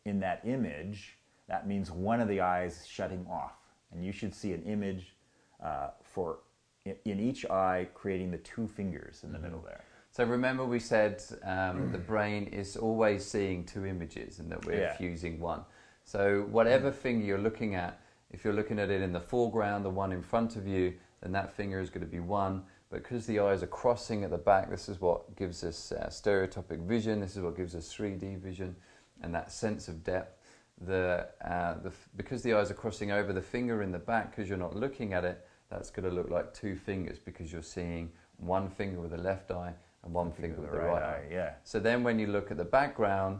in 0.04 0.20
that 0.20 0.42
image, 0.44 1.15
that 1.48 1.68
means 1.68 1.92
one 1.92 2.20
of 2.22 2.28
the 2.28 2.42
eyes 2.42 2.86
shutting 2.88 3.26
off, 3.30 3.54
and 3.92 4.04
you 4.04 4.12
should 4.12 4.34
see 4.34 4.54
an 4.54 4.64
image 4.64 5.16
uh, 5.64 5.90
for 6.04 6.40
in- 6.86 7.20
each 7.20 7.46
eye 7.50 7.88
creating 7.94 8.32
the 8.32 8.38
two 8.40 8.68
fingers 8.68 9.24
in 9.24 9.32
the 9.32 9.40
middle 9.40 9.62
there. 9.62 9.84
So 10.12 10.24
remember, 10.24 10.66
we 10.66 10.80
said 10.80 11.22
um, 11.44 11.92
the 11.92 11.98
brain 12.14 12.48
is 12.48 12.78
always 12.78 13.26
seeing 13.26 13.66
two 13.66 13.86
images, 13.86 14.40
and 14.40 14.52
that 14.52 14.66
we're 14.66 14.82
Yeah. 14.82 14.94
fusing 14.98 15.40
one. 15.40 15.62
So 16.04 16.44
whatever 16.52 16.92
finger 16.92 17.26
you're 17.26 17.38
looking 17.40 17.76
at, 17.76 18.00
if 18.32 18.44
you're 18.44 18.54
looking 18.54 18.80
at 18.80 18.90
it 18.90 19.02
in 19.02 19.12
the 19.14 19.20
foreground, 19.20 19.84
the 19.86 19.90
one 19.90 20.12
in 20.12 20.22
front 20.22 20.56
of 20.56 20.68
you, 20.68 20.94
then 21.22 21.32
that 21.32 21.52
finger 21.54 21.80
is 21.80 21.90
going 21.90 22.06
to 22.06 22.12
be 22.12 22.20
one. 22.20 22.64
But 22.90 23.02
because 23.04 23.26
the 23.26 23.40
eyes 23.40 23.64
are 23.64 23.68
crossing 23.68 24.24
at 24.24 24.30
the 24.30 24.38
back, 24.38 24.70
this 24.70 24.88
is 24.90 25.02
what 25.02 25.36
gives 25.36 25.64
us 25.64 25.92
uh, 25.92 26.10
stereoscopic 26.10 26.80
vision. 26.82 27.20
This 27.20 27.36
is 27.36 27.42
what 27.42 27.58
gives 27.58 27.74
us 27.76 27.92
3D 27.94 28.38
vision, 28.40 28.76
and 29.22 29.34
that 29.34 29.52
sense 29.52 29.88
of 29.88 30.04
depth. 30.04 30.40
The, 30.82 31.28
uh, 31.44 31.76
the 31.82 31.90
f- 31.90 32.10
because 32.18 32.44
the 32.44 32.54
eyes 32.54 32.70
are 32.70 32.76
crossing 32.76 33.12
over 33.12 33.32
the 33.32 33.42
finger 33.42 33.82
in 33.82 33.92
the 33.92 34.00
back, 34.00 34.32
because 34.36 34.50
you're 34.50 34.58
not 34.58 34.76
looking 34.76 35.14
at 35.14 35.24
it, 35.24 35.48
that's 35.70 35.90
going 35.90 36.08
to 36.08 36.14
look 36.14 36.30
like 36.30 36.54
two 36.54 36.76
fingers 36.76 37.18
because 37.18 37.52
you're 37.52 37.62
seeing 37.62 38.12
one 38.38 38.70
finger 38.70 39.00
with 39.00 39.12
the 39.12 39.18
left 39.18 39.52
eye 39.52 39.74
and 40.04 40.14
one 40.14 40.32
finger 40.32 40.62
with 40.62 40.72
the 40.72 40.78
right, 40.78 41.02
eye. 41.02 41.24
yeah. 41.32 41.54
So 41.64 41.80
then 41.80 42.04
when 42.04 42.20
you 42.20 42.28
look 42.28 42.52
at 42.52 42.58
the 42.58 42.66
background, 42.66 43.40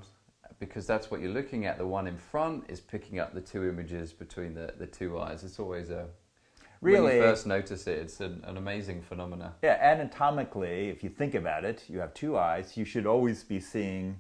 because 0.60 0.88
that's 0.88 1.12
what 1.12 1.20
you're 1.20 1.34
looking 1.34 1.66
at, 1.66 1.78
the 1.78 1.86
one 1.86 2.08
in 2.08 2.18
front 2.18 2.64
is 2.70 2.80
picking 2.80 3.20
up 3.20 3.34
the 3.34 3.42
two 3.42 3.68
images 3.68 4.14
between 4.14 4.54
the, 4.54 4.74
the 4.78 4.88
two 4.88 5.20
eyes. 5.20 5.44
It's 5.44 5.60
always 5.60 5.90
a 5.90 6.08
when 6.82 6.94
Really? 6.94 7.16
you 7.16 7.22
first 7.22 7.48
notice 7.48 7.88
it, 7.88 7.98
it's 7.98 8.20
an, 8.20 8.44
an 8.46 8.58
amazing 8.58 9.02
phenomena. 9.02 9.56
Yeah, 9.64 9.80
anatomically, 9.82 10.90
if 10.90 11.04
you 11.04 11.10
think 11.10 11.34
about 11.34 11.66
it, 11.66 11.84
you 11.88 12.00
have 12.00 12.14
two 12.14 12.38
eyes. 12.38 12.78
You 12.78 12.86
should 12.86 13.06
always 13.08 13.44
be 13.44 13.60
seeing 13.60 14.20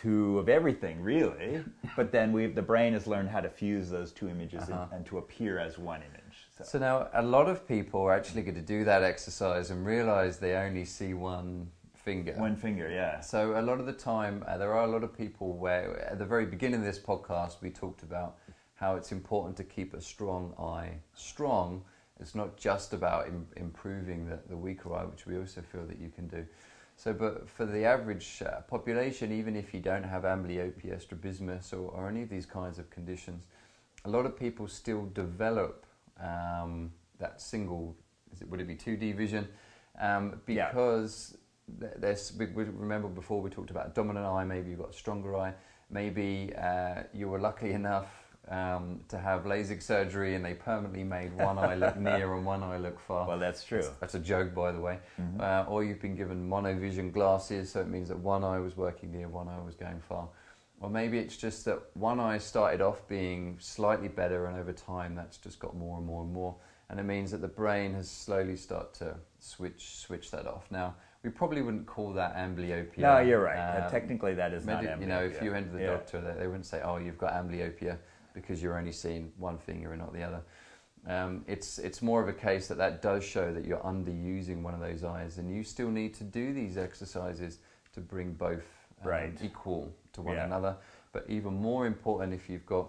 two 0.00 0.38
of 0.38 0.48
everything, 0.48 1.00
really. 1.02 1.64
but 1.96 2.12
then 2.12 2.32
we 2.32 2.46
the 2.46 2.62
brain 2.62 2.92
has 2.92 3.06
learned 3.06 3.28
how 3.28 3.40
to 3.40 3.48
fuse 3.48 3.90
those 3.90 4.12
two 4.12 4.28
images 4.28 4.68
and, 4.68 4.78
and 4.92 5.06
to 5.06 5.18
appear 5.18 5.58
as 5.58 5.78
one 5.78 6.00
image. 6.00 6.46
So, 6.56 6.64
So 6.64 6.78
now 6.78 7.08
a 7.14 7.22
lot 7.22 7.48
of 7.48 7.66
people 7.66 8.00
are 8.02 8.12
actually 8.12 8.42
going 8.42 8.54
to 8.54 8.60
do 8.60 8.84
that 8.84 9.02
exercise 9.02 9.70
and 9.70 9.86
realize 9.86 10.38
they 10.38 10.54
only 10.54 10.84
see 10.84 11.14
one 11.14 11.70
finger. 11.94 12.34
one 12.36 12.56
finger, 12.56 12.88
yeah. 12.90 13.20
So 13.20 13.58
a 13.58 13.62
lot 13.62 13.80
of 13.80 13.86
the 13.86 13.92
time, 13.92 14.44
uh, 14.46 14.56
there 14.56 14.72
are 14.72 14.84
a 14.84 14.90
lot 14.90 15.04
of 15.04 15.16
people 15.16 15.56
where, 15.56 16.00
at 16.10 16.18
the 16.18 16.24
very 16.24 16.46
beginning 16.46 16.80
of 16.80 16.86
this 16.86 16.98
podcast, 16.98 17.60
we 17.60 17.70
talked 17.70 18.02
about 18.02 18.38
how 18.74 18.94
it's 18.94 19.12
important 19.12 19.56
to 19.56 19.64
keep 19.64 19.94
a 19.94 20.00
strong 20.00 20.54
eye 20.58 20.92
strong. 21.14 21.82
It's 22.20 22.34
not 22.34 22.56
just 22.56 22.92
about 22.92 23.28
Im- 23.28 23.46
improving 23.56 24.26
the, 24.26 24.38
the 24.48 24.56
weaker 24.56 24.94
eye, 24.94 25.04
which 25.04 25.26
we 25.26 25.36
also 25.36 25.60
feel 25.60 25.84
that 25.86 25.98
you 26.00 26.08
can 26.08 26.28
do. 26.28 26.46
So, 26.98 27.12
but 27.12 27.48
for 27.48 27.64
the 27.64 27.84
average 27.84 28.42
uh, 28.44 28.62
population, 28.62 29.30
even 29.30 29.54
if 29.54 29.72
you 29.72 29.78
don't 29.78 30.02
have 30.02 30.24
amblyopia, 30.24 31.00
strabismus, 31.00 31.72
or, 31.72 31.90
or 31.90 32.08
any 32.08 32.22
of 32.22 32.28
these 32.28 32.44
kinds 32.44 32.80
of 32.80 32.90
conditions, 32.90 33.44
a 34.04 34.10
lot 34.10 34.26
of 34.26 34.36
people 34.36 34.66
still 34.66 35.06
develop 35.14 35.86
um, 36.20 36.90
that 37.20 37.40
single, 37.40 37.96
is 38.32 38.42
it, 38.42 38.50
would 38.50 38.60
it 38.60 38.66
be 38.66 38.74
2D 38.74 39.14
vision? 39.14 39.46
Um, 40.00 40.40
because 40.44 41.36
th- 41.78 41.92
there's, 41.98 42.32
we, 42.36 42.46
we 42.46 42.64
remember 42.64 43.06
before 43.06 43.40
we 43.40 43.48
talked 43.48 43.70
about 43.70 43.94
dominant 43.94 44.26
eye, 44.26 44.42
maybe 44.42 44.70
you've 44.70 44.80
got 44.80 44.90
a 44.90 44.92
stronger 44.92 45.36
eye, 45.36 45.54
maybe 45.90 46.52
uh, 46.60 47.04
you 47.14 47.28
were 47.28 47.38
lucky 47.38 47.74
enough 47.74 48.27
um, 48.50 49.00
to 49.08 49.18
have 49.18 49.44
LASIK 49.44 49.82
surgery 49.82 50.34
and 50.34 50.44
they 50.44 50.54
permanently 50.54 51.04
made 51.04 51.36
one 51.36 51.58
eye 51.58 51.74
look 51.74 51.96
near 52.10 52.34
and 52.34 52.44
one 52.46 52.62
eye 52.62 52.78
look 52.78 52.98
far. 53.00 53.26
Well, 53.28 53.38
that's 53.38 53.62
true. 53.64 53.84
That's 54.00 54.14
a 54.14 54.18
joke, 54.18 54.54
by 54.54 54.72
the 54.72 54.80
way. 54.80 54.98
Mm-hmm. 55.20 55.40
Uh, 55.40 55.64
or 55.68 55.84
you've 55.84 56.00
been 56.00 56.16
given 56.16 56.48
monovision 56.48 57.12
glasses, 57.12 57.70
so 57.70 57.80
it 57.80 57.88
means 57.88 58.08
that 58.08 58.18
one 58.18 58.44
eye 58.44 58.58
was 58.58 58.76
working 58.76 59.12
near, 59.12 59.28
one 59.28 59.48
eye 59.48 59.60
was 59.64 59.74
going 59.74 60.00
far. 60.00 60.28
Or 60.80 60.88
maybe 60.88 61.18
it's 61.18 61.36
just 61.36 61.64
that 61.64 61.80
one 61.94 62.20
eye 62.20 62.38
started 62.38 62.80
off 62.80 63.06
being 63.08 63.56
slightly 63.60 64.08
better, 64.08 64.46
and 64.46 64.56
over 64.56 64.72
time 64.72 65.14
that's 65.14 65.36
just 65.36 65.58
got 65.58 65.76
more 65.76 65.98
and 65.98 66.06
more 66.06 66.22
and 66.22 66.32
more. 66.32 66.54
And 66.88 66.98
it 66.98 67.02
means 67.02 67.30
that 67.32 67.40
the 67.42 67.48
brain 67.48 67.92
has 67.94 68.08
slowly 68.08 68.56
started 68.56 68.94
to 69.00 69.14
switch 69.40 69.96
switch 69.98 70.30
that 70.30 70.46
off. 70.46 70.70
Now, 70.70 70.94
we 71.24 71.30
probably 71.30 71.62
wouldn't 71.62 71.86
call 71.86 72.12
that 72.14 72.36
amblyopia. 72.36 72.98
No, 72.98 73.18
you're 73.18 73.42
right. 73.42 73.58
Uh, 73.58 73.84
Um, 73.84 73.90
technically, 73.90 74.34
that 74.34 74.52
is 74.54 74.64
not 74.66 74.84
Medi- 74.84 75.00
you 75.02 75.06
know, 75.08 75.20
if 75.22 75.42
you 75.42 75.50
went 75.50 75.66
to 75.66 75.76
the 75.76 75.82
Yeah. 75.82 75.90
doctor, 75.90 76.20
they, 76.20 76.32
they 76.40 76.46
wouldn't 76.46 76.64
say, 76.64 76.80
"Oh, 76.82 76.96
you've 76.96 77.18
got 77.18 77.32
amblyopia," 77.34 77.98
because 78.40 78.62
you're 78.62 78.78
only 78.78 78.92
seeing 78.92 79.32
one 79.36 79.58
finger 79.58 79.92
and 79.92 80.00
not 80.00 80.12
the 80.12 80.22
other. 80.22 80.42
Um, 81.06 81.44
it's 81.46 81.78
it's 81.78 82.02
more 82.02 82.20
of 82.20 82.28
a 82.28 82.32
case 82.32 82.68
that 82.68 82.78
that 82.78 83.02
does 83.02 83.24
show 83.24 83.52
that 83.52 83.64
you're 83.64 83.78
underusing 83.78 84.62
one 84.62 84.74
of 84.74 84.80
those 84.80 85.04
eyes, 85.04 85.38
and 85.38 85.50
you 85.54 85.62
still 85.62 85.90
need 85.90 86.14
to 86.14 86.24
do 86.24 86.52
these 86.52 86.76
exercises 86.76 87.58
to 87.94 88.00
bring 88.00 88.32
both 88.32 88.66
um, 89.02 89.08
Right. 89.08 89.38
equal 89.42 89.92
to 90.12 90.22
one 90.22 90.36
Yeah. 90.36 90.44
another. 90.44 90.76
But 91.12 91.24
even 91.28 91.54
more 91.54 91.86
important, 91.86 92.34
if 92.34 92.48
you've 92.50 92.66
got 92.66 92.88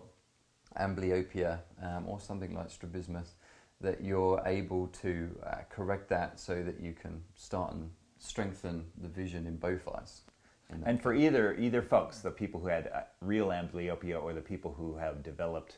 amblyopia 0.78 1.60
um, 1.82 2.08
or 2.08 2.20
something 2.20 2.54
like 2.54 2.70
strabismus, 2.70 3.36
that 3.82 4.02
you're 4.02 4.42
able 4.46 4.88
to 4.88 5.40
uh, 5.46 5.56
correct 5.70 6.10
that 6.10 6.40
so 6.40 6.64
that 6.64 6.80
you 6.80 6.94
can 6.94 7.24
start 7.36 7.74
and 7.74 7.90
strengthen 8.18 8.86
the 8.98 9.08
vision 9.08 9.48
in 9.48 9.56
both 9.56 9.88
eyes. 9.88 10.22
That 10.70 10.80
And 10.86 11.02
for 11.02 11.14
either 11.14 11.56
either 11.56 11.82
folks, 11.82 12.20
the 12.20 12.32
people 12.32 12.60
who 12.60 12.68
had 12.68 12.88
uh, 12.94 13.02
real 13.22 13.48
amblyopia 13.48 14.22
or 14.22 14.34
the 14.34 14.42
people 14.42 14.74
who 14.74 14.96
have 14.98 15.24
developed 15.24 15.78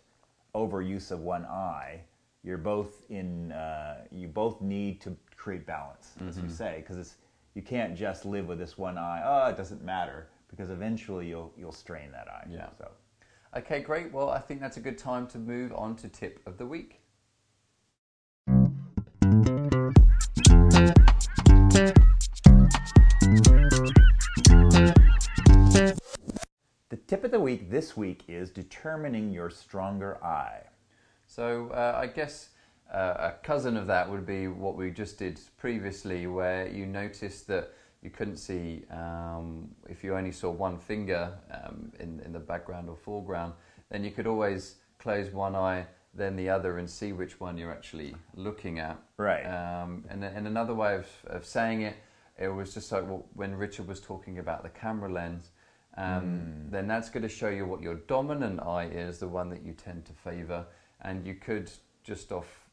overuse 0.56 1.12
of 1.12 1.20
one 1.22 1.46
eye, 1.46 2.02
you're 2.44 2.58
both 2.58 3.04
in. 3.10 3.52
Uh, 3.52 4.06
you 4.12 4.28
both 4.28 4.62
need 4.62 5.00
to 5.02 5.16
create 5.36 5.66
balance, 5.66 6.14
as 6.28 6.36
Mm-hmm. 6.36 6.46
you 6.48 6.50
say, 6.52 6.78
because 6.82 6.98
it's 6.98 7.16
you 7.56 7.62
can't 7.62 7.96
just 7.96 8.26
live 8.26 8.48
with 8.48 8.60
this 8.60 8.78
one 8.78 8.98
eye. 8.98 9.22
Oh, 9.24 9.50
it 9.50 9.58
doesn't 9.58 9.84
matter 9.84 10.28
because 10.50 10.70
eventually 10.70 11.28
you'll 11.28 11.54
you'll 11.58 11.72
strain 11.72 12.12
that 12.12 12.28
eye. 12.28 12.48
Yeah. 12.50 12.70
So 12.78 12.92
Okay, 13.56 13.82
great. 13.82 14.14
Well, 14.14 14.30
I 14.30 14.40
think 14.40 14.62
that's 14.62 14.78
a 14.78 14.82
good 14.82 14.98
time 14.98 15.28
to 15.28 15.38
move 15.38 15.74
on 15.74 15.96
to 15.98 16.08
tip 16.08 16.40
of 16.46 16.58
the 16.58 16.66
week. 16.66 17.01
Tip 27.12 27.26
of 27.26 27.32
the 27.32 27.40
week 27.42 27.70
this 27.70 27.98
week 27.98 28.24
is 28.30 28.50
determining 28.50 29.34
your 29.34 29.50
stronger 29.50 30.24
eye. 30.24 30.62
So 31.28 31.68
uh, 31.74 32.00
I 32.02 32.08
guess 32.08 32.52
uh, 32.90 33.16
a 33.20 33.34
cousin 33.44 33.76
of 33.76 33.86
that 33.88 34.10
would 34.10 34.26
be 34.26 34.48
what 34.48 34.78
we 34.78 34.92
just 34.92 35.20
did 35.20 35.38
previously, 35.58 36.26
where 36.28 36.70
you 36.70 36.86
noticed 36.86 37.48
that 37.48 37.74
you 38.02 38.12
couldn't 38.12 38.38
see 38.38 38.86
um, 38.90 39.68
if 39.90 40.06
you 40.06 40.16
only 40.16 40.32
saw 40.32 40.52
one 40.52 40.78
finger 40.78 41.34
um, 41.52 41.92
in 42.00 42.22
in 42.24 42.32
the 42.32 42.40
background 42.40 42.88
or 42.88 42.96
foreground, 42.96 43.56
then 43.90 44.06
you 44.06 44.12
could 44.12 44.26
always 44.26 44.76
close 44.98 45.34
one 45.34 45.54
eye, 45.54 45.86
then 46.14 46.38
the 46.38 46.48
other, 46.48 46.78
and 46.78 46.90
see 46.90 47.12
which 47.12 47.42
one 47.42 47.58
you're 47.58 47.74
actually 47.74 48.16
looking 48.36 48.80
at. 48.80 48.98
Right. 49.18 49.44
Um, 49.44 50.06
and, 50.08 50.24
and 50.24 50.48
another 50.48 50.74
way 50.74 50.96
of, 50.96 51.08
of 51.26 51.44
saying 51.44 51.82
it, 51.82 51.98
it 52.40 52.48
was 52.48 52.74
just 52.74 52.90
like 52.90 53.04
well, 53.04 53.26
when 53.34 53.54
Richard 53.54 53.90
was 53.90 54.00
talking 54.00 54.40
about 54.40 54.64
the 54.64 54.70
camera 54.70 55.12
lens, 55.12 55.50
um, 55.98 56.68
then 56.70 56.88
that's 56.88 57.10
going 57.10 57.24
to 57.24 57.30
show 57.30 57.50
you 57.50 57.66
what 57.66 57.82
your 57.82 57.96
dominant 57.96 58.60
eye 58.62 58.86
is, 58.86 59.20
the 59.20 59.28
one 59.28 59.50
that 59.50 59.64
you 59.64 59.74
tend 59.74 60.06
to 60.06 60.14
favor. 60.14 60.66
And 61.02 61.26
you 61.26 61.36
could 61.36 61.70
just 62.04 62.32
off 62.32 62.70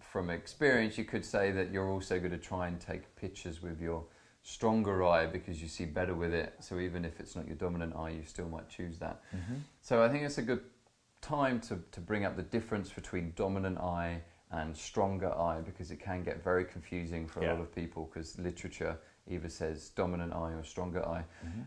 from 0.00 0.30
experience, 0.30 0.96
you 0.96 1.04
could 1.04 1.24
say 1.24 1.50
that 1.50 1.72
you're 1.72 1.90
also 1.90 2.18
going 2.18 2.30
to 2.30 2.38
try 2.38 2.68
and 2.68 2.80
take 2.80 3.14
pictures 3.16 3.62
with 3.62 3.80
your 3.80 4.04
stronger 4.42 5.02
eye 5.04 5.26
because 5.26 5.60
you 5.60 5.68
see 5.68 5.84
better 5.84 6.14
with 6.14 6.32
it. 6.32 6.54
So 6.60 6.78
even 6.78 7.04
if 7.04 7.18
it's 7.18 7.34
not 7.34 7.46
your 7.46 7.56
dominant 7.56 7.96
eye, 7.96 8.10
you 8.10 8.22
still 8.24 8.48
might 8.48 8.68
choose 8.68 8.98
that. 8.98 9.22
So 9.80 10.02
I 10.04 10.08
think 10.08 10.22
it's 10.22 10.38
a 10.38 10.42
good 10.42 10.60
time 11.20 11.60
to, 11.62 11.78
to 11.90 12.00
bring 12.00 12.24
up 12.24 12.36
the 12.36 12.42
difference 12.42 12.90
between 12.90 13.32
dominant 13.34 13.78
eye 13.78 14.20
and 14.54 14.76
stronger 14.76 15.32
eye 15.36 15.60
because 15.60 15.90
it 15.90 16.00
can 16.00 16.22
get 16.22 16.42
very 16.42 16.64
confusing 16.64 17.26
for 17.26 17.40
a 17.40 17.46
lot 17.54 17.60
of 17.60 17.74
people 17.74 18.08
because 18.12 18.38
literature 18.38 18.96
either 19.28 19.48
says 19.48 19.88
dominant 19.90 20.32
eye 20.32 20.52
or 20.52 20.62
stronger 20.62 21.06
eye. 21.08 21.24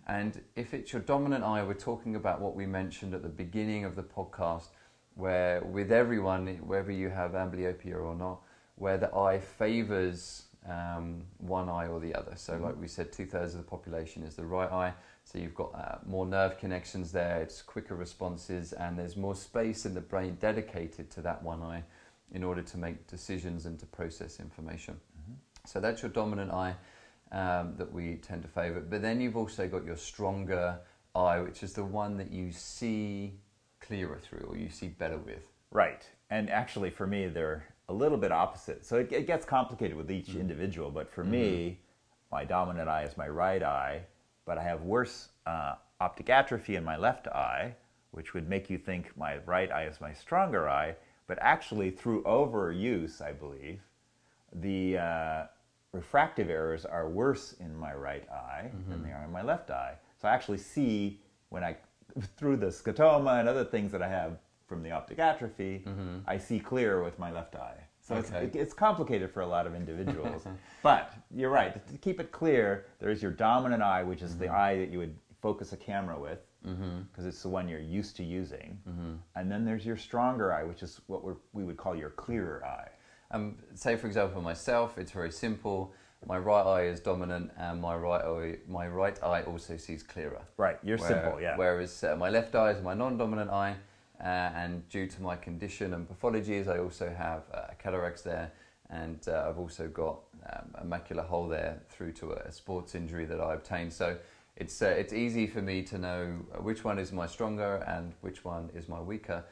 And 0.08 0.42
if 0.56 0.74
it's 0.74 0.94
your 0.94 1.02
dominant 1.02 1.44
eye, 1.44 1.64
we're 1.64 1.74
talking 1.74 2.16
about 2.16 2.40
what 2.40 2.56
we 2.56 2.66
mentioned 2.66 3.14
at 3.14 3.24
the 3.24 3.30
beginning 3.30 3.84
of 3.84 3.96
the 3.96 4.04
podcast, 4.04 4.68
where 5.16 5.62
with 5.64 5.92
everyone, 5.92 6.48
whether 6.66 6.92
you 6.92 7.10
have 7.10 7.32
amblyopia 7.32 8.00
or 8.00 8.16
not, 8.16 8.42
where 8.76 8.98
the 8.98 9.14
eye 9.16 9.40
favors 9.40 10.44
um, 10.70 11.24
one 11.40 11.70
eye 11.70 11.88
or 11.88 12.00
the 12.00 12.14
other. 12.14 12.34
So, 12.36 12.54
Mm-hmm. 12.54 12.64
like 12.66 12.80
we 12.82 12.88
said, 12.88 13.12
two 13.12 13.26
thirds 13.26 13.54
of 13.56 13.60
the 13.64 13.70
population 13.70 14.24
is 14.24 14.36
the 14.36 14.46
right 14.46 14.72
eye. 14.72 14.94
So 15.24 15.40
you've 15.40 15.56
got 15.56 15.74
uh, 15.76 15.98
more 16.06 16.26
nerve 16.26 16.58
connections 16.58 17.12
there. 17.12 17.42
It's 17.42 17.62
quicker 17.62 17.96
responses, 17.96 18.74
and 18.74 18.98
there's 19.00 19.18
more 19.18 19.36
space 19.36 19.86
in 19.86 19.94
the 19.94 20.02
brain 20.02 20.38
dedicated 20.40 21.10
to 21.12 21.22
that 21.22 21.42
one 21.44 21.62
eye 21.62 21.84
in 22.32 22.44
order 22.44 22.62
to 22.62 22.78
make 22.78 23.08
decisions 23.08 23.66
and 23.66 23.80
to 23.80 23.86
process 23.86 24.40
information. 24.40 24.96
Mm-hmm. 24.96 25.34
So 25.66 25.80
that's 25.80 26.02
your 26.02 26.12
dominant 26.12 26.52
eye 26.52 26.76
um, 27.32 27.76
that 27.78 27.92
we 27.92 28.16
tend 28.16 28.42
to 28.44 28.48
favour. 28.48 28.80
But 28.82 29.02
then 29.02 29.22
you've 29.22 29.38
also 29.38 29.68
got 29.68 29.86
your 29.86 29.98
stronger 29.98 30.80
eye, 31.16 31.40
which 31.40 31.64
is 31.64 31.74
the 31.74 31.84
one 31.84 32.18
that 32.18 32.32
you 32.32 32.52
see 32.52 33.34
clearer 33.80 34.20
through 34.22 34.48
or 34.50 34.58
you 34.58 34.70
see 34.70 34.88
better 34.88 35.18
with. 35.18 35.52
Right. 35.72 36.08
And 36.30 36.50
actually, 36.50 36.90
for 36.90 37.08
me, 37.08 37.28
they're 37.28 37.66
a 37.90 37.94
little 37.94 38.18
bit 38.18 38.32
opposite. 38.32 38.86
So 38.86 38.98
it, 38.98 39.12
it 39.12 39.28
gets 39.28 39.46
complicated 39.46 39.96
with 39.96 40.12
each 40.12 40.28
Mm-hmm. 40.28 40.42
individual. 40.42 40.92
But 40.92 41.10
for 41.10 41.24
me, 41.24 41.80
my 42.32 42.44
dominant 42.44 42.90
eye 42.90 43.04
is 43.04 43.16
my 43.16 43.30
right 43.30 43.64
eye, 43.64 44.02
but 44.46 44.58
I 44.58 44.64
have 44.64 44.82
worse 44.82 45.30
uh, 45.46 45.76
optic 46.02 46.30
atrophy 46.30 46.76
in 46.76 46.84
my 46.84 46.98
left 46.98 47.28
eye, 47.28 47.74
which 48.12 48.34
would 48.34 48.50
make 48.50 48.70
you 48.70 48.78
think 48.78 49.16
my 49.18 49.38
right 49.46 49.72
eye 49.72 49.86
is 49.86 50.02
my 50.02 50.14
stronger 50.14 50.68
eye. 50.70 50.96
But 51.28 51.38
actually, 51.42 51.92
through 51.92 52.24
overuse, 52.24 53.22
I 53.22 53.34
believe, 53.34 53.82
the 54.54 54.98
uh, 54.98 55.44
refractive 55.92 56.50
errors 56.50 56.86
are 56.86 57.10
worse 57.10 57.54
in 57.60 57.76
my 57.76 57.94
right 57.94 58.28
eye 58.30 58.70
than 58.88 59.00
mm-hmm. 59.00 59.08
they 59.08 59.12
are 59.12 59.24
in 59.26 59.32
my 59.32 59.42
left 59.42 59.70
eye. 59.70 59.96
So 60.22 60.28
I 60.28 60.34
actually 60.34 60.58
see 60.58 61.20
when 61.50 61.64
I, 61.64 61.76
through 62.38 62.58
the 62.58 62.68
scotoma 62.68 63.40
and 63.40 63.50
other 63.50 63.66
things 63.66 63.92
that 63.92 64.02
I 64.02 64.08
have 64.08 64.38
from 64.68 64.84
the 64.84 64.92
optic 64.92 65.20
atrophy, 65.20 65.84
mm-hmm. 65.86 66.20
I 66.28 66.38
see 66.38 66.60
clear 66.60 67.04
with 67.04 67.20
my 67.20 67.32
left 67.32 67.56
eye. 67.56 67.84
So 68.02 68.16
Okay. 68.16 68.46
it's, 68.46 68.56
it's 68.56 68.74
complicated 68.74 69.32
for 69.32 69.42
a 69.42 69.48
lot 69.48 69.68
of 69.68 69.76
individuals. 69.76 70.44
but 70.84 71.14
you're 71.30 71.50
right. 71.50 71.74
To 71.74 71.98
keep 71.98 72.22
it 72.22 72.32
clear, 72.32 72.86
there's 73.00 73.22
your 73.22 73.32
dominant 73.32 73.84
eye, 73.84 74.04
which 74.04 74.22
is 74.22 74.38
the 74.38 74.46
mm-hmm. 74.46 74.56
eye 74.56 74.78
that 74.78 74.90
you 74.90 75.00
would 75.00 75.16
focus 75.42 75.74
a 75.74 75.78
camera 75.78 76.18
with, 76.18 76.40
because 77.12 77.26
it's 77.26 77.42
the 77.42 77.50
one 77.50 77.68
you're 77.68 77.80
used 77.80 78.16
to 78.18 78.24
using. 78.24 78.80
And 79.36 79.52
then 79.52 79.66
there's 79.66 79.86
your 79.86 79.98
stronger 79.98 80.54
eye, 80.54 80.64
which 80.64 80.84
is 80.84 81.02
what 81.08 81.24
we're, 81.24 81.38
we 81.54 81.64
would 81.64 81.78
call 81.78 81.96
your 81.96 82.10
clearer 82.12 82.66
eye. 82.66 82.90
Um, 83.32 83.58
say, 83.74 83.96
for 83.96 84.08
example, 84.08 84.42
myself, 84.42 84.98
it's 84.98 85.12
very 85.12 85.32
simple. 85.32 85.94
My 86.26 86.38
right 86.40 86.66
eye 86.66 86.86
is 86.88 87.00
dominant, 87.00 87.52
and 87.58 87.80
my 87.82 87.96
right 87.96 88.24
eye, 88.24 88.58
my 88.68 88.88
right 88.88 89.22
eye 89.24 89.44
also 89.44 89.78
sees 89.78 90.02
clearer. 90.02 90.42
Right, 90.58 90.78
you're 90.84 90.98
Where- 90.98 91.10
simple, 91.10 91.42
yeah. 91.42 91.56
Whereas 91.58 92.04
uh, 92.04 92.16
my 92.16 92.30
left 92.30 92.56
eye 92.56 92.72
is 92.72 92.82
my 92.82 92.94
non-dominant 92.96 93.52
eye, 93.52 93.76
uh, 94.20 94.24
and 94.24 94.88
due 94.90 95.08
to 95.08 95.22
my 95.22 95.36
condition 95.36 95.94
and 95.94 96.08
pathologies, 96.10 96.68
I 96.68 96.80
also 96.80 97.14
have 97.14 97.44
uh, 97.54 97.68
cataracts 97.78 98.24
there, 98.24 98.52
and 98.90 99.20
uh, 99.28 99.46
I've 99.48 99.60
also 99.60 99.88
got 99.88 100.20
um, 100.52 100.74
a 100.76 100.86
macular 100.86 101.26
hole 101.26 101.48
there 101.48 101.82
through 101.90 102.14
to 102.14 102.32
a 102.32 102.52
sports 102.52 102.96
injury 102.96 103.26
that 103.26 103.40
I 103.40 103.54
obtained. 103.54 103.94
So 103.94 104.18
it's 104.58 104.82
uh, 104.82 104.88
it's 104.88 105.14
easy 105.14 105.48
for 105.48 105.62
me 105.62 105.84
to 105.84 105.98
know 105.98 106.26
which 106.62 106.84
one 106.84 106.98
is 107.00 107.12
my 107.12 107.28
stronger 107.28 107.78
and 107.88 108.14
which 108.22 108.44
one 108.44 108.70
is 108.76 108.90
my 108.90 109.00
weaker. 109.00 109.44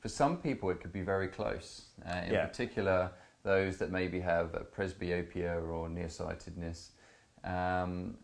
For 0.00 0.08
some 0.08 0.36
people, 0.38 0.70
it 0.70 0.80
could 0.80 0.92
be 0.92 1.02
very 1.02 1.28
close. 1.28 1.82
Uh, 2.08 2.22
in 2.26 2.32
Yeah. 2.32 2.46
particular, 2.46 3.10
those 3.42 3.76
that 3.78 3.90
maybe 3.90 4.20
have 4.20 4.50
presbyopia 4.74 5.68
or 5.68 5.88
nearsightedness. 5.88 6.92
Um, 7.44 8.18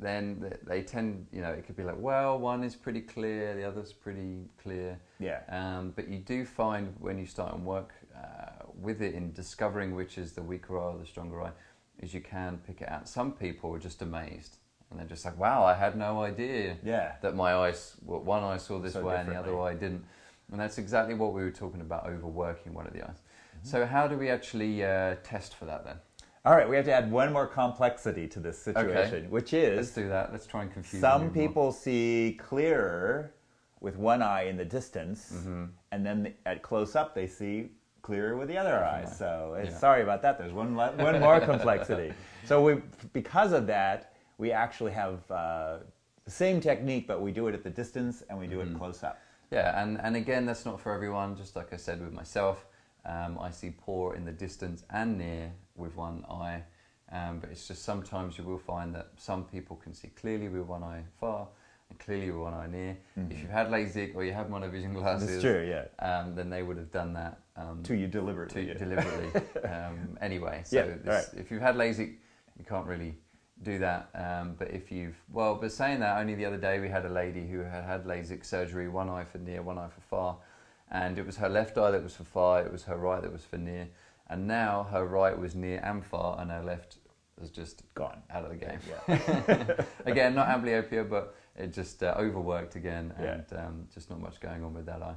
then 0.00 0.54
they 0.62 0.82
tend, 0.82 1.26
you 1.32 1.40
know, 1.42 1.50
it 1.50 1.66
could 1.66 1.76
be 1.76 1.82
like, 1.82 1.98
well, 1.98 2.38
one 2.38 2.62
is 2.62 2.76
pretty 2.76 3.00
clear, 3.00 3.54
the 3.56 3.64
other's 3.64 3.92
pretty 3.92 4.48
clear. 4.62 4.98
Yeah. 5.18 5.40
Um, 5.48 5.92
but 5.96 6.08
you 6.08 6.18
do 6.18 6.44
find 6.44 6.94
when 7.00 7.18
you 7.18 7.26
start 7.26 7.54
and 7.54 7.64
work 7.64 7.92
uh, 8.14 8.66
with 8.80 9.02
it 9.02 9.14
in 9.14 9.32
discovering 9.32 9.94
which 9.94 10.16
is 10.18 10.32
the 10.32 10.42
weaker 10.42 10.78
eye 10.78 10.92
or 10.92 10.98
the 10.98 11.06
stronger 11.06 11.42
eye, 11.42 11.52
is 11.98 12.14
you 12.14 12.20
can 12.20 12.58
pick 12.58 12.80
it 12.80 12.88
out. 12.88 13.08
Some 13.08 13.32
people 13.32 13.74
are 13.74 13.78
just 13.78 14.00
amazed. 14.02 14.58
And 14.90 14.98
they're 14.98 15.06
just 15.06 15.24
like, 15.24 15.38
wow, 15.38 15.64
I 15.64 15.74
had 15.74 15.96
no 15.96 16.22
idea 16.22 16.76
Yeah. 16.82 17.12
that 17.20 17.34
my 17.34 17.52
eyes, 17.54 17.96
well, 18.04 18.20
one 18.20 18.42
eye 18.42 18.56
saw 18.56 18.78
this 18.78 18.94
So 18.94 19.04
way 19.04 19.16
and 19.16 19.28
the 19.28 19.36
other 19.36 19.58
eye 19.60 19.74
didn't. 19.74 20.04
And 20.50 20.58
that's 20.58 20.78
exactly 20.78 21.14
what 21.14 21.34
we 21.34 21.42
were 21.42 21.50
talking 21.50 21.82
about 21.82 22.06
overworking 22.06 22.72
one 22.72 22.86
of 22.86 22.94
the 22.94 23.02
eyes. 23.02 23.18
Mm-hmm. 23.58 23.68
So, 23.68 23.84
how 23.84 24.06
do 24.08 24.16
we 24.16 24.30
actually 24.30 24.82
uh, 24.82 25.16
test 25.22 25.54
for 25.54 25.66
that 25.66 25.84
then? 25.84 25.96
All 26.46 26.54
right, 26.56 26.66
we 26.66 26.76
have 26.76 26.86
to 26.86 26.92
add 26.92 27.10
one 27.10 27.32
more 27.34 27.46
complexity 27.46 28.26
to 28.28 28.40
this 28.40 28.58
situation, 28.58 29.28
which 29.30 29.52
Let's 29.52 29.88
is 29.88 29.90
do 29.94 30.08
that. 30.08 30.32
Let's 30.32 30.46
try 30.46 30.62
and 30.62 30.72
confuse 30.72 31.02
some 31.02 31.20
them 31.24 31.34
more. 31.34 31.46
people 31.46 31.72
see 31.72 32.38
clearer 32.40 33.34
with 33.80 33.96
one 33.96 34.22
eye 34.22 34.44
in 34.48 34.56
the 34.56 34.64
distance, 34.64 35.32
Mm-hmm. 35.34 35.64
and 35.92 36.06
then 36.06 36.32
at 36.46 36.62
close 36.62 36.96
up 36.96 37.14
they 37.14 37.26
see 37.26 37.72
clearer 38.00 38.36
with 38.36 38.48
the 38.48 38.56
other 38.56 38.78
eye. 38.82 39.04
So 39.04 39.54
uh, 39.58 39.64
Yeah. 39.64 39.68
sorry 39.70 40.02
about 40.02 40.22
that. 40.22 40.38
There's 40.38 40.52
one 40.54 40.74
one 40.74 41.20
more 41.20 41.40
complexity. 41.52 42.14
So 42.44 42.62
we, 42.62 42.80
because 43.12 43.52
of 43.52 43.66
that, 43.66 44.14
we 44.38 44.52
actually 44.52 44.92
have 44.92 45.28
uh, 45.30 45.78
the 46.24 46.30
same 46.30 46.60
technique, 46.60 47.06
but 47.06 47.20
we 47.20 47.32
do 47.32 47.48
it 47.48 47.54
at 47.54 47.64
the 47.64 47.70
distance 47.70 48.22
and 48.30 48.38
we 48.38 48.46
do 48.46 48.58
Mm-hmm. 48.58 48.74
it 48.76 48.78
close 48.78 49.02
up. 49.02 49.18
Yeah, 49.50 49.82
and, 49.82 49.98
and 50.00 50.14
again, 50.16 50.46
that's 50.46 50.64
not 50.64 50.80
for 50.80 50.92
everyone. 50.92 51.36
Just 51.36 51.56
like 51.56 51.72
I 51.72 51.76
said 51.76 52.00
with 52.02 52.12
myself, 52.12 52.66
um, 53.04 53.38
I 53.40 53.50
see 53.50 53.70
poor 53.70 54.14
in 54.14 54.24
the 54.24 54.32
distance 54.32 54.84
and 54.90 55.18
near 55.18 55.52
with 55.76 55.96
one 55.96 56.24
eye. 56.30 56.62
Um, 57.10 57.38
but 57.40 57.48
it's 57.50 57.66
just 57.66 57.82
sometimes 57.84 58.36
you 58.36 58.44
will 58.44 58.58
find 58.58 58.94
that 58.94 59.08
some 59.16 59.44
people 59.44 59.76
can 59.76 59.94
see 59.94 60.08
clearly 60.08 60.48
with 60.50 60.62
one 60.66 60.82
eye 60.82 61.02
far 61.18 61.48
and 61.88 61.98
clearly 61.98 62.30
with 62.30 62.42
one 62.42 62.52
eye 62.52 62.66
near. 62.66 62.98
If 63.30 63.40
you've 63.40 63.50
had 63.50 63.68
LASIK 63.70 64.14
or 64.14 64.22
you 64.24 64.34
have 64.34 64.48
monovision 64.48 64.92
glasses, 64.94 65.28
That's 65.30 65.42
true. 65.42 65.66
Yeah. 65.66 65.86
um, 66.06 66.34
then 66.34 66.50
they 66.50 66.62
would 66.62 66.76
have 66.76 66.92
done 66.92 67.14
that 67.14 67.40
um, 67.56 67.82
To 67.84 67.96
you 67.96 68.06
deliberately. 68.08 68.66
to 68.66 68.68
you 68.68 68.74
deliberately. 68.74 69.40
um, 69.68 70.18
anyway, 70.20 70.60
so 70.66 70.76
Yeah, 70.76 70.94
this, 71.02 71.32
if 71.34 71.50
you've 71.50 71.62
had 71.62 71.76
LASIK, 71.76 72.16
you 72.58 72.64
can't 72.68 72.86
really 72.86 73.14
do 73.62 73.78
that. 73.78 74.08
Um, 74.14 74.54
but 74.58 74.70
if 74.70 74.90
you've 74.92 75.16
well, 75.32 75.54
but 75.56 75.72
saying 75.72 76.00
that, 76.00 76.18
only 76.18 76.34
the 76.34 76.44
other 76.44 76.56
day 76.56 76.78
we 76.80 76.88
had 76.88 77.04
a 77.04 77.08
lady 77.08 77.46
who 77.46 77.60
had 77.60 77.84
had 77.84 78.04
LASIK 78.04 78.44
surgery, 78.44 78.88
one 78.88 79.08
eye 79.08 79.24
for 79.24 79.38
near, 79.38 79.62
one 79.62 79.78
eye 79.78 79.88
for 79.88 80.00
far, 80.02 80.36
and 80.90 81.18
it 81.18 81.26
was 81.26 81.36
her 81.36 81.48
left 81.48 81.76
eye 81.78 81.90
that 81.90 82.02
was 82.02 82.14
for 82.14 82.24
far, 82.24 82.62
it 82.62 82.70
was 82.72 82.84
her 82.84 82.96
right 82.96 83.22
that 83.22 83.32
was 83.32 83.44
for 83.44 83.58
near, 83.58 83.88
and 84.28 84.46
now 84.46 84.84
her 84.90 85.04
right 85.06 85.36
was 85.38 85.54
near 85.54 85.80
and 85.84 86.04
far, 86.04 86.40
and 86.40 86.50
her 86.50 86.62
left 86.62 86.98
was 87.40 87.50
just 87.50 87.82
Gone. 87.94 88.22
out 88.30 88.44
of 88.44 88.50
the 88.50 88.56
game. 88.56 88.78
Yeah. 89.08 89.84
again, 90.06 90.34
not 90.34 90.48
amblyopia, 90.48 91.08
but 91.08 91.34
it 91.56 91.72
just 91.72 92.02
uh, 92.02 92.14
overworked 92.18 92.74
again, 92.76 93.12
Yeah. 93.20 93.32
and 93.34 93.44
um, 93.58 93.88
just 93.92 94.10
not 94.10 94.20
much 94.20 94.40
going 94.40 94.64
on 94.64 94.74
with 94.74 94.86
that 94.86 95.02
eye. 95.02 95.14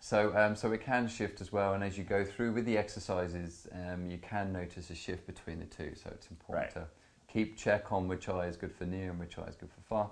So, 0.00 0.32
um, 0.36 0.54
so 0.54 0.70
it 0.72 0.80
can 0.80 1.08
shift 1.08 1.40
as 1.40 1.52
well, 1.52 1.74
and 1.74 1.82
as 1.82 1.98
you 1.98 2.04
go 2.04 2.24
through 2.24 2.52
with 2.52 2.64
the 2.66 2.78
exercises, 2.78 3.66
um, 3.72 4.06
you 4.08 4.18
can 4.18 4.52
notice 4.52 4.90
a 4.90 4.94
shift 4.94 5.26
between 5.26 5.58
the 5.58 5.64
two. 5.66 5.92
So 5.96 6.10
it's 6.14 6.28
important 6.30 6.66
Right. 6.66 6.74
to 6.74 6.86
keep 7.28 7.56
check 7.56 7.92
on 7.92 8.08
which 8.08 8.28
eye 8.28 8.46
is 8.46 8.56
good 8.56 8.72
for 8.74 8.84
near 8.84 9.10
and 9.10 9.20
which 9.20 9.38
eye 9.38 9.44
is 9.46 9.54
good 9.54 9.70
for 9.70 9.80
far. 9.82 10.10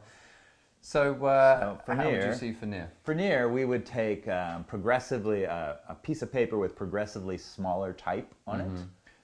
So, 0.81 1.25
uh, 1.27 1.61
So 1.61 1.79
for 1.85 1.95
how 1.95 2.05
would 2.05 2.13
you 2.15 2.19
near- 2.21 2.35
see 2.35 2.53
for 2.53 2.67
near? 2.67 2.93
For 3.03 3.15
near, 3.15 3.49
we 3.51 3.65
would 3.65 3.85
take 3.85 4.29
um, 4.29 4.63
progressively 4.65 5.47
uh, 5.47 5.75
a 5.89 5.95
piece 5.95 6.23
of 6.23 6.33
paper 6.33 6.59
with 6.59 6.77
progressively 6.77 7.39
smaller 7.39 7.93
type 7.93 8.33
on 8.47 8.61
it. 8.61 8.71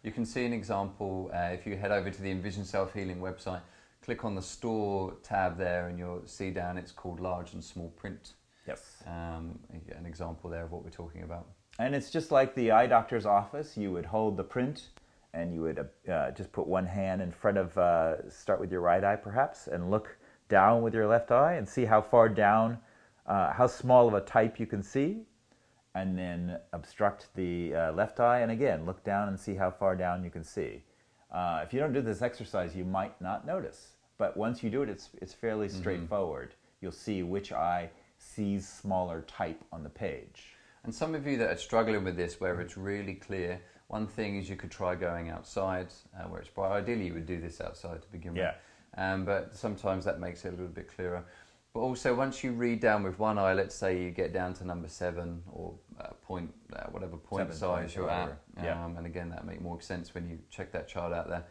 You 0.02 0.11
can 0.11 0.26
see 0.26 0.44
an 0.44 0.52
example 0.52 1.31
uh, 1.33 1.50
if 1.52 1.64
you 1.64 1.76
head 1.76 1.92
over 1.92 2.11
to 2.11 2.22
the 2.22 2.31
Envision 2.31 2.64
Self 2.64 2.92
Healing 2.92 3.20
website. 3.20 3.61
Click 4.05 4.24
on 4.24 4.35
the 4.35 4.42
store 4.42 5.14
tab 5.22 5.57
there, 5.57 5.87
and 5.87 5.96
you'll 5.96 6.22
see 6.26 6.50
down 6.50 6.76
it's 6.76 6.90
called 6.90 7.20
large 7.20 7.52
and 7.52 7.62
small 7.62 7.90
print. 7.90 8.33
Yes. 8.66 9.05
Um, 9.07 9.61
an 9.96 10.05
example 10.07 10.50
there 10.50 10.64
of 10.64 10.72
what 10.72 10.83
we're 10.83 10.90
talking 10.90 11.22
about. 11.22 11.46
And 11.78 11.94
it's 11.94 12.11
just 12.11 12.33
like 12.33 12.57
the 12.57 12.72
eye 12.72 12.88
doctor's 12.88 13.24
office. 13.26 13.76
You 13.76 13.92
would 13.92 14.07
hold 14.07 14.37
the 14.37 14.42
print 14.42 14.88
and 15.35 15.53
you 15.53 15.61
would 15.62 15.88
uh, 16.11 16.31
just 16.33 16.53
put 16.53 16.66
one 16.66 16.87
hand 16.87 17.23
in 17.23 17.33
front 17.33 17.59
of, 17.59 17.77
uh, 17.79 18.29
start 18.31 18.61
with 18.61 18.71
your 18.71 18.81
right 18.81 19.03
eye 19.03 19.16
perhaps, 19.16 19.66
and 19.66 19.90
look 19.90 20.16
down 20.49 20.83
with 20.83 20.95
your 20.95 21.07
left 21.07 21.31
eye 21.31 21.55
and 21.55 21.68
see 21.68 21.85
how 21.85 22.01
far 22.03 22.29
down, 22.29 22.79
uh, 23.27 23.53
how 23.53 23.66
small 23.66 24.09
of 24.09 24.14
a 24.14 24.21
type 24.21 24.61
you 24.61 24.66
can 24.66 24.83
see. 24.83 25.23
And 25.95 26.16
then 26.16 26.59
obstruct 26.73 27.29
the 27.35 27.75
uh, 27.75 27.92
left 27.92 28.18
eye 28.18 28.40
and 28.40 28.51
again 28.51 28.87
look 28.87 29.05
down 29.05 29.29
and 29.29 29.38
see 29.38 29.55
how 29.55 29.71
far 29.71 29.95
down 29.95 30.25
you 30.25 30.31
can 30.31 30.45
see. 30.45 30.83
Uh, 31.31 31.61
if 31.64 31.73
you 31.73 31.81
don't 31.81 31.92
do 31.92 32.03
this 32.03 32.23
exercise, 32.23 32.75
you 32.75 32.85
might 32.85 33.18
not 33.21 33.47
notice. 33.47 33.92
But 34.18 34.37
once 34.37 34.62
you 34.62 34.71
do 34.71 34.83
it, 34.83 34.88
it's, 34.88 35.11
it's 35.21 35.35
fairly 35.35 35.68
straightforward. 35.68 36.55
You'll 36.81 36.92
see 36.92 37.23
which 37.23 37.53
eye 37.53 37.90
sees 38.18 38.68
smaller 38.68 39.23
type 39.23 39.62
on 39.73 39.83
the 39.83 39.88
page. 39.88 40.55
And 40.85 40.95
some 40.95 41.14
of 41.14 41.27
you 41.27 41.37
that 41.38 41.51
are 41.51 41.57
struggling 41.57 42.05
with 42.05 42.16
this, 42.16 42.40
where 42.40 42.61
it's 42.61 42.77
really 42.77 43.14
clear, 43.14 43.61
one 43.92 44.07
thing 44.07 44.37
is 44.37 44.48
you 44.48 44.57
could 44.57 44.70
try 44.70 44.94
going 44.94 45.28
outside 45.28 45.88
uh, 46.18 46.22
where 46.24 46.40
it's 46.40 46.48
bright. 46.48 46.72
Ideally, 46.72 47.07
you 47.09 47.12
would 47.14 47.26
do 47.26 47.38
this 47.38 47.61
outside 47.61 48.00
to 48.00 48.09
begin 48.09 48.35
Yeah. 48.35 48.52
with. 48.52 48.98
Um, 48.98 49.24
but 49.26 49.55
sometimes 49.55 50.07
that 50.07 50.18
makes 50.18 50.46
it 50.46 50.48
a 50.48 50.50
little 50.52 50.66
bit 50.68 50.88
clearer. 50.96 51.22
But 51.74 51.81
also, 51.81 52.14
once 52.14 52.42
you 52.42 52.52
read 52.52 52.81
down 52.81 53.02
with 53.02 53.18
one 53.18 53.38
eye, 53.38 53.52
let's 53.52 53.74
say 53.74 54.02
you 54.02 54.11
get 54.11 54.33
down 54.33 54.55
to 54.55 54.64
number 54.66 54.88
seven 54.88 55.42
or 55.52 55.74
uh, 56.00 56.09
point, 56.22 56.50
uh, 56.74 56.85
whatever 56.90 57.18
point 57.18 57.40
Seven 57.52 57.55
size 57.55 57.94
you're 57.94 58.09
at. 58.11 58.20
whatever. 58.22 58.38
Yeah. 58.62 58.83
Um, 58.85 58.96
and 58.96 59.05
again, 59.07 59.28
that 59.28 59.44
make 59.46 59.61
more 59.61 59.78
sense 59.83 60.14
when 60.14 60.26
you 60.26 60.38
check 60.50 60.72
that 60.72 60.88
chart 60.88 61.12
out 61.12 61.28
there. 61.28 61.44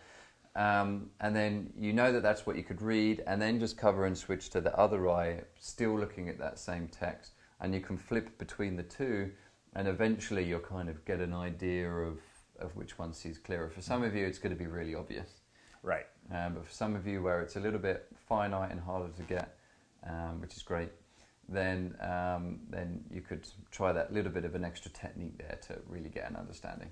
Um, 0.56 1.12
and 1.20 1.36
then 1.36 1.72
you 1.78 1.94
know 1.94 2.12
that 2.12 2.24
that's 2.24 2.46
what 2.48 2.56
you 2.56 2.64
could 2.64 2.82
read, 2.82 3.24
and 3.28 3.40
then 3.40 3.60
just 3.60 3.78
cover 3.78 4.08
and 4.08 4.18
switch 4.18 4.50
to 4.50 4.62
the 4.62 4.76
other 4.76 5.08
eye, 5.10 5.42
still 5.60 5.98
looking 5.98 6.28
at 6.28 6.40
that 6.40 6.58
same 6.58 6.88
text, 6.88 7.34
and 7.60 7.74
you 7.74 7.82
can 7.82 7.98
flip 7.98 8.38
between 8.40 8.76
the 8.76 8.84
two, 8.84 9.32
and 9.76 9.88
eventually 9.88 10.44
you'll 10.44 10.60
kind 10.60 10.90
of 10.90 11.06
get 11.06 11.20
an 11.20 11.34
idea 11.34 11.90
of 11.90 12.20
of 12.62 12.76
which 12.76 12.98
one 13.00 13.14
sees 13.14 13.38
clearer. 13.38 13.70
For 13.70 13.82
some 13.82 14.04
of 14.04 14.16
you, 14.16 14.26
it's 14.26 14.40
going 14.40 14.56
to 14.56 14.60
be 14.60 14.68
really 14.70 14.96
obvious. 14.96 15.30
Right. 15.84 16.06
Um, 16.34 16.54
but 16.56 16.66
for 16.66 16.72
some 16.72 16.96
of 16.96 17.08
you 17.08 17.22
where 17.22 17.42
it's 17.42 17.56
a 17.56 17.60
little 17.60 17.80
bit 17.80 18.08
finite 18.28 18.72
and 18.72 18.80
harder 18.80 19.12
to 19.18 19.24
get, 19.24 19.58
um, 20.08 20.40
which 20.42 20.56
is 20.56 20.64
great, 20.64 20.90
then 21.50 21.96
um, 22.02 22.60
then 22.70 23.04
you 23.12 23.22
could 23.22 23.48
try 23.72 23.92
that 23.92 24.14
little 24.14 24.32
bit 24.32 24.46
of 24.46 24.56
an 24.56 24.64
extra 24.64 24.92
technique 24.92 25.38
there 25.38 25.58
to 25.68 25.80
really 25.88 26.10
get 26.10 26.30
an 26.30 26.36
understanding. 26.36 26.90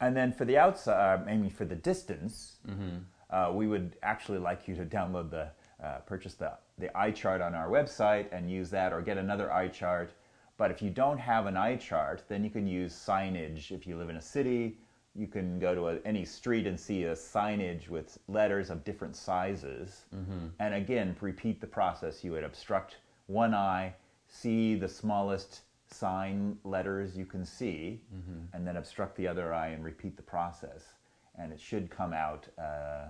And 0.00 0.16
then 0.16 0.32
for 0.32 0.44
the 0.44 0.58
outside, 0.58 1.20
uh, 1.26 1.30
I 1.30 1.36
mean 1.36 1.50
for 1.50 1.64
the 1.64 1.74
distance, 1.76 2.56
Mm-hmm. 2.68 2.98
uh, 3.30 3.52
we 3.52 3.66
would 3.66 3.96
actually 4.02 4.38
like 4.38 4.68
you 4.68 4.74
to 4.76 4.84
download 4.84 5.30
the, 5.30 5.48
uh, 5.82 5.98
purchase 6.06 6.34
the, 6.34 6.52
the 6.78 6.96
eye 6.96 7.10
chart 7.10 7.40
on 7.40 7.54
our 7.54 7.68
website 7.68 8.26
and 8.30 8.50
use 8.50 8.70
that 8.70 8.92
or 8.92 9.00
get 9.00 9.16
another 9.16 9.52
eye 9.52 9.68
chart. 9.68 10.12
But 10.58 10.70
if 10.70 10.82
you 10.82 10.90
don't 10.90 11.18
have 11.18 11.46
an 11.46 11.56
eye 11.56 11.76
chart, 11.76 12.22
then 12.28 12.44
you 12.44 12.50
can 12.50 12.66
use 12.66 12.92
signage. 12.94 13.70
If 13.72 13.86
you 13.86 13.96
live 13.96 14.10
in 14.10 14.16
a 14.16 14.22
city, 14.22 14.78
you 15.14 15.26
can 15.26 15.58
go 15.58 15.74
to 15.74 15.88
a, 15.88 15.98
any 16.04 16.24
street 16.24 16.66
and 16.66 16.78
see 16.78 17.04
a 17.04 17.12
signage 17.14 17.88
with 17.88 18.18
letters 18.28 18.70
of 18.70 18.84
different 18.84 19.14
sizes. 19.14 20.06
Mm-hmm. 20.14 20.46
And 20.58 20.74
again, 20.74 21.16
repeat 21.20 21.60
the 21.60 21.66
process. 21.66 22.24
You 22.24 22.32
would 22.32 22.44
obstruct 22.44 22.96
one 23.26 23.54
eye, 23.54 23.94
see 24.28 24.74
the 24.74 24.88
smallest 24.88 25.60
sign 25.90 26.56
letters 26.64 27.16
you 27.16 27.26
can 27.26 27.44
see, 27.44 28.00
mm-hmm. 28.14 28.56
and 28.56 28.66
then 28.66 28.76
obstruct 28.76 29.16
the 29.16 29.28
other 29.28 29.52
eye 29.52 29.68
and 29.68 29.84
repeat 29.84 30.16
the 30.16 30.22
process. 30.22 30.94
And 31.38 31.52
it 31.52 31.60
should 31.60 31.90
come 31.90 32.12
out, 32.12 32.46
uh, 32.58 33.08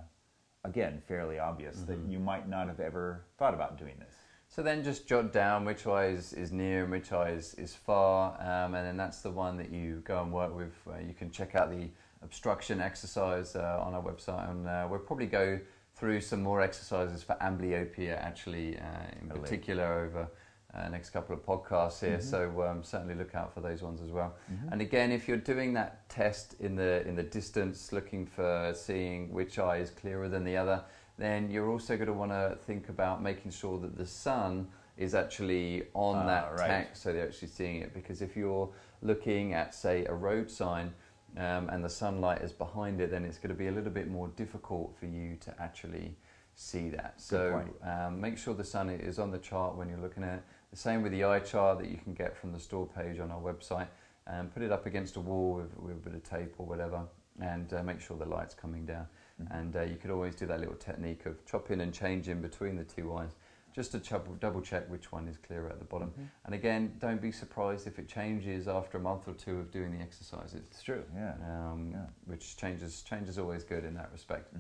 again, 0.65 1.03
fairly 1.07 1.39
obvious 1.39 1.83
that 1.83 1.99
mm-hmm. 1.99 2.11
you 2.11 2.19
might 2.19 2.49
not 2.49 2.67
have 2.67 2.81
ever 2.81 3.25
thought 3.39 3.55
about 3.55 3.79
doing 3.79 3.95
this. 3.99 4.15
So 4.55 4.63
then 4.63 4.85
just 4.85 5.09
jot 5.09 5.33
down 5.33 5.65
which 5.65 5.87
eye 5.87 6.09
is, 6.09 6.35
is 6.35 6.53
near 6.53 6.83
and 6.83 6.93
which 6.93 7.11
eye 7.11 7.31
is, 7.31 7.55
is 7.55 7.75
far, 7.75 8.35
um, 8.39 8.75
and 8.75 8.87
then 8.87 8.99
that's 8.99 9.23
the 9.23 9.31
one 9.31 9.57
that 9.57 9.71
you 9.71 10.03
go 10.05 10.21
and 10.21 10.31
work 10.31 10.55
with. 10.55 10.75
Uh, 10.87 10.99
you 10.99 11.15
can 11.15 11.31
check 11.31 11.55
out 11.55 11.71
the 11.71 11.89
obstruction 12.23 12.79
exercise 12.79 13.57
uh, 13.57 13.83
on 13.83 13.95
our 13.95 14.03
website, 14.03 14.51
and 14.51 14.69
uh, 14.69 14.87
we'll 14.91 14.99
probably 14.99 15.25
go 15.25 15.59
through 15.97 16.21
some 16.21 16.43
more 16.43 16.61
exercises 16.61 17.23
for 17.23 17.35
amblyopia 17.41 18.23
actually, 18.23 18.77
uh, 18.77 18.83
in 19.23 19.31
particular 19.31 20.05
over 20.05 20.29
uh, 20.75 20.89
next 20.91 21.11
couple 21.11 21.35
of 21.35 21.43
podcasts 21.47 22.01
here. 22.01 22.21
So 22.21 22.63
um, 22.63 22.85
certainly 22.85 23.15
look 23.15 23.35
out 23.35 23.55
for 23.55 23.61
those 23.61 23.81
ones 23.81 24.03
as 24.03 24.11
well. 24.11 24.35
And 24.71 24.83
again, 24.83 25.13
if 25.13 25.29
you're 25.29 25.39
doing 25.39 25.73
that 25.75 26.07
test 26.11 26.57
in 26.61 26.77
the 26.77 27.07
in 27.09 27.17
the 27.17 27.23
distance, 27.23 27.91
looking 27.91 28.27
for 28.27 28.75
seeing 28.75 29.33
which 29.33 29.59
eye 29.59 29.79
is 29.79 29.89
clearer 29.89 30.29
than 30.29 30.45
the 30.45 30.59
other, 30.59 30.85
then 31.23 31.51
you're 31.51 31.71
also 31.71 31.97
going 31.97 32.09
to 32.09 32.13
want 32.13 32.33
to 32.33 32.59
think 32.67 32.89
about 32.89 33.23
making 33.23 33.51
sure 33.53 33.79
that 33.81 33.97
the 33.97 34.07
sun 34.07 34.69
is 34.97 35.15
actually 35.15 35.85
on 35.95 36.17
Ah, 36.17 36.27
that 36.27 36.53
right. 36.59 36.67
text, 36.67 37.03
so 37.03 37.13
they're 37.13 37.27
actually 37.27 37.49
seeing 37.49 37.77
it. 37.81 37.95
Because 37.95 38.21
if 38.23 38.37
you're 38.37 38.69
looking 39.03 39.55
at, 39.55 39.75
say, 39.75 40.05
a 40.07 40.15
road 40.15 40.51
sign. 40.51 40.93
Um, 41.35 41.71
and 41.71 41.83
the 41.83 41.89
sunlight 41.89 42.43
is 42.43 42.53
behind 42.53 43.01
it, 43.01 43.11
then 43.11 43.25
it's 43.25 43.39
going 43.39 43.49
to 43.49 43.55
be 43.55 43.69
a 43.69 43.73
little 43.73 43.91
bit 43.91 44.07
more 44.07 44.29
difficult 44.37 44.95
for 45.01 45.07
you 45.07 45.39
to 45.41 45.55
actually 45.59 46.15
see 46.55 46.91
that. 46.91 47.15
So 47.17 47.65
um, 47.83 48.21
make 48.21 48.37
sure 48.37 48.53
the 48.53 48.63
sun 48.65 48.91
is 48.91 49.19
on 49.19 49.31
the 49.31 49.39
chart 49.39 49.75
when 49.75 49.89
you're 49.89 49.99
looking 50.07 50.25
at 50.25 50.35
it. 50.35 50.43
The 50.71 50.77
same 50.77 51.01
with 51.03 51.13
the 51.13 51.25
eye 51.25 51.39
chart 51.39 51.79
that 51.79 51.89
you 51.89 51.97
can 51.97 52.13
get 52.13 52.37
from 52.37 52.53
the 52.53 52.61
store 52.61 52.87
page 52.87 53.19
on 53.19 53.31
our 53.31 53.41
website. 53.41 53.89
And 54.27 54.53
put 54.53 54.63
it 54.63 54.71
up 54.71 54.85
against 54.85 55.17
a 55.17 55.21
wall 55.21 55.55
with, 55.55 55.75
with 55.79 55.97
a 55.97 56.11
bit 56.11 56.15
of 56.15 56.23
tape 56.23 56.55
or 56.59 56.67
whatever, 56.67 57.01
and 57.41 57.73
uh, 57.73 57.83
make 57.83 58.01
sure 58.03 58.19
the 58.19 58.27
light's 58.27 58.55
coming 58.55 58.85
down. 58.85 59.07
And 59.51 59.75
uh, 59.77 59.83
you 59.83 59.97
could 59.97 60.11
always 60.11 60.35
do 60.35 60.47
that 60.47 60.61
little 60.61 60.75
technique 60.77 61.27
of 61.27 61.45
chopping 61.47 61.81
and 61.81 61.93
changing 61.93 62.41
between 62.41 62.77
the 62.77 62.85
two 62.85 63.15
eyes, 63.17 63.31
just 63.75 63.93
to 63.93 64.01
chub- 64.01 64.39
double 64.41 64.61
check 64.61 64.89
which 64.91 65.11
one 65.11 65.27
is 65.29 65.37
clearer 65.37 65.69
at 65.69 65.79
the 65.79 65.85
bottom. 65.85 66.13
And 66.45 66.55
again, 66.55 66.93
don't 66.99 67.21
be 67.21 67.33
surprised 67.33 67.87
if 67.87 67.99
it 67.99 68.09
changes 68.09 68.69
after 68.69 68.99
a 68.99 69.01
month 69.01 69.27
or 69.27 69.35
two 69.35 69.59
of 69.59 69.71
doing 69.71 69.93
the 69.97 70.01
exercises. 70.01 70.55
It's 70.55 70.83
true, 70.83 71.05
yeah. 71.15 71.35
Um, 71.51 71.91
Yeah. 71.93 72.07
Which 72.27 72.57
changes 72.57 73.03
change 73.03 73.29
is 73.29 73.39
always 73.39 73.65
good 73.65 73.85
in 73.85 73.95
that 73.95 74.11
respect. 74.13 74.55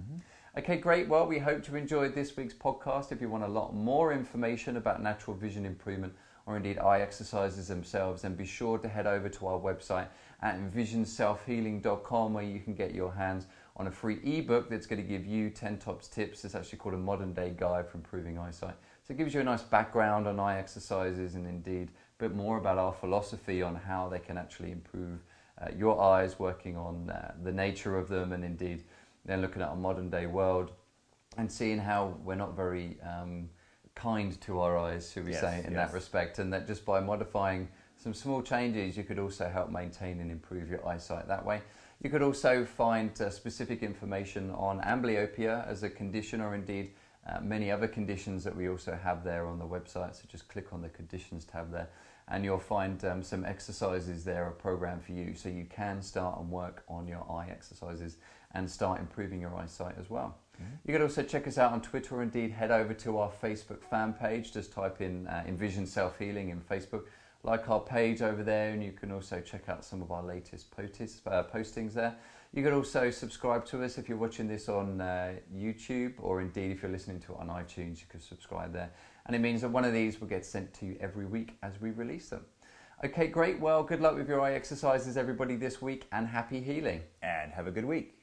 Okay, 0.58 0.76
great. 0.76 1.08
Well, 1.08 1.26
we 1.26 1.38
hope 1.38 1.66
you 1.68 1.76
enjoyed 1.76 2.14
this 2.14 2.36
week's 2.36 2.52
podcast. 2.54 3.10
If 3.12 3.20
you 3.22 3.28
want 3.30 3.44
a 3.44 3.48
lot 3.48 3.74
more 3.74 4.12
information 4.12 4.76
about 4.76 5.02
natural 5.02 5.34
vision 5.36 5.64
improvement 5.64 6.12
or 6.44 6.56
indeed 6.56 6.78
eye 6.78 7.00
exercises 7.00 7.68
themselves, 7.68 8.22
then 8.22 8.34
be 8.34 8.44
sure 8.44 8.76
to 8.78 8.88
head 8.88 9.06
over 9.06 9.28
to 9.30 9.46
our 9.46 9.58
website 9.58 10.08
at 10.42 10.58
envisionselfhealing.com 10.58 12.34
where 12.34 12.44
you 12.44 12.60
can 12.60 12.74
get 12.74 12.94
your 12.94 13.12
hands 13.12 13.46
on 13.76 13.86
a 13.86 13.90
free 13.90 14.18
ebook 14.24 14.68
that's 14.68 14.86
going 14.86 15.00
to 15.00 15.08
give 15.08 15.26
you 15.26 15.50
10 15.50 15.78
tops 15.78 16.08
tips. 16.08 16.44
It's 16.44 16.54
actually 16.54 16.78
called 16.78 16.94
a 16.94 16.98
modern 16.98 17.32
day 17.32 17.52
guide 17.56 17.88
for 17.88 17.96
improving 17.96 18.38
eyesight. 18.38 18.74
So 19.02 19.14
it 19.14 19.16
gives 19.16 19.34
you 19.34 19.40
a 19.40 19.44
nice 19.44 19.62
background 19.62 20.26
on 20.26 20.38
eye 20.38 20.58
exercises 20.58 21.34
and 21.34 21.46
indeed 21.46 21.88
a 21.88 22.22
bit 22.22 22.34
more 22.34 22.58
about 22.58 22.78
our 22.78 22.92
philosophy 22.92 23.62
on 23.62 23.74
how 23.74 24.08
they 24.08 24.18
can 24.18 24.36
actually 24.36 24.72
improve 24.72 25.20
uh, 25.60 25.68
your 25.76 26.00
eyes, 26.00 26.38
working 26.38 26.76
on 26.76 27.10
uh, 27.10 27.32
the 27.42 27.52
nature 27.52 27.96
of 27.96 28.08
them, 28.08 28.32
and 28.32 28.44
indeed 28.44 28.84
then 29.24 29.40
looking 29.40 29.62
at 29.62 29.70
a 29.70 29.76
modern 29.76 30.10
day 30.10 30.26
world 30.26 30.72
and 31.38 31.50
seeing 31.50 31.78
how 31.78 32.14
we're 32.24 32.34
not 32.34 32.54
very 32.54 32.96
um, 33.02 33.48
kind 33.94 34.38
to 34.42 34.60
our 34.60 34.76
eyes, 34.76 35.10
should 35.12 35.24
we 35.24 35.32
Yes, 35.32 35.40
say, 35.40 35.62
in 35.66 35.72
yes. 35.72 35.88
that 35.90 35.94
respect, 35.94 36.38
and 36.38 36.52
that 36.52 36.66
just 36.66 36.84
by 36.84 37.00
modifying 37.00 37.68
some 37.96 38.12
small 38.14 38.42
changes, 38.42 38.96
you 38.96 39.04
could 39.04 39.18
also 39.18 39.48
help 39.48 39.70
maintain 39.70 40.20
and 40.20 40.30
improve 40.30 40.68
your 40.68 40.86
eyesight 40.86 41.28
that 41.28 41.44
way. 41.44 41.60
You 42.02 42.10
could 42.10 42.22
also 42.22 42.64
find 42.64 43.10
uh, 43.20 43.30
specific 43.30 43.82
information 43.84 44.50
on 44.50 44.80
amblyopia 44.80 45.66
as 45.68 45.84
a 45.84 45.90
condition, 45.90 46.40
or 46.40 46.54
indeed 46.54 46.90
uh, 47.28 47.40
many 47.40 47.70
other 47.70 47.86
conditions 47.86 48.42
that 48.42 48.56
we 48.56 48.68
also 48.68 48.98
have 49.00 49.22
there 49.22 49.46
on 49.46 49.60
the 49.60 49.64
website. 49.64 50.16
So 50.16 50.22
just 50.28 50.48
click 50.48 50.72
on 50.72 50.82
the 50.82 50.88
conditions 50.88 51.44
tab 51.44 51.70
there, 51.70 51.88
and 52.26 52.44
you'll 52.44 52.58
find 52.58 53.04
um, 53.04 53.22
some 53.22 53.44
exercises 53.44 54.24
there, 54.24 54.48
a 54.48 54.52
program 54.52 54.98
for 55.00 55.12
you, 55.12 55.34
so 55.36 55.48
you 55.48 55.64
can 55.64 56.02
start 56.02 56.40
and 56.40 56.50
work 56.50 56.82
on 56.88 57.06
your 57.06 57.24
eye 57.30 57.46
exercises 57.48 58.16
and 58.54 58.68
start 58.68 58.98
improving 58.98 59.40
your 59.40 59.54
eyesight 59.54 59.94
as 59.98 60.10
well. 60.10 60.36
You 60.84 60.92
could 60.92 61.02
also 61.02 61.22
check 61.22 61.46
us 61.46 61.56
out 61.56 61.72
on 61.72 61.80
Twitter, 61.80 62.16
or 62.16 62.22
indeed 62.22 62.50
head 62.50 62.70
over 62.70 62.94
to 62.94 63.18
our 63.18 63.30
Facebook 63.42 63.82
fan 63.82 64.12
page. 64.12 64.52
Just 64.52 64.72
type 64.72 65.00
in 65.00 65.26
uh, 65.28 65.44
Envision 65.46 65.86
Self 65.86 66.18
Healing 66.18 66.50
in 66.50 66.60
Facebook. 66.60 67.04
Like 67.44 67.68
our 67.68 67.80
page 67.80 68.22
over 68.22 68.44
there, 68.44 68.70
and 68.70 68.82
you 68.82 68.92
can 68.92 69.10
also 69.10 69.40
check 69.40 69.68
out 69.68 69.84
some 69.84 70.00
of 70.00 70.12
our 70.12 70.22
latest 70.22 70.70
potis, 70.70 71.20
uh, 71.26 71.42
postings 71.42 71.92
there. 71.92 72.14
You 72.54 72.62
can 72.62 72.72
also 72.72 73.10
subscribe 73.10 73.64
to 73.66 73.82
us 73.82 73.98
if 73.98 74.08
you're 74.08 74.18
watching 74.18 74.46
this 74.46 74.68
on 74.68 75.00
uh, 75.00 75.32
YouTube, 75.52 76.14
or 76.20 76.40
indeed 76.40 76.70
if 76.70 76.82
you're 76.82 76.92
listening 76.92 77.18
to 77.20 77.32
it 77.32 77.38
on 77.40 77.48
iTunes, 77.48 78.00
you 78.00 78.06
can 78.08 78.20
subscribe 78.20 78.72
there. 78.72 78.90
And 79.26 79.34
it 79.34 79.40
means 79.40 79.62
that 79.62 79.70
one 79.70 79.84
of 79.84 79.92
these 79.92 80.20
will 80.20 80.28
get 80.28 80.44
sent 80.44 80.72
to 80.74 80.86
you 80.86 80.96
every 81.00 81.26
week 81.26 81.56
as 81.62 81.80
we 81.80 81.90
release 81.90 82.28
them. 82.28 82.44
Okay, 83.04 83.26
great. 83.26 83.58
Well, 83.58 83.82
good 83.82 84.00
luck 84.00 84.14
with 84.14 84.28
your 84.28 84.40
eye 84.40 84.52
exercises, 84.52 85.16
everybody, 85.16 85.56
this 85.56 85.82
week, 85.82 86.06
and 86.12 86.28
happy 86.28 86.60
healing. 86.60 87.00
And 87.22 87.50
have 87.52 87.66
a 87.66 87.72
good 87.72 87.84
week. 87.84 88.21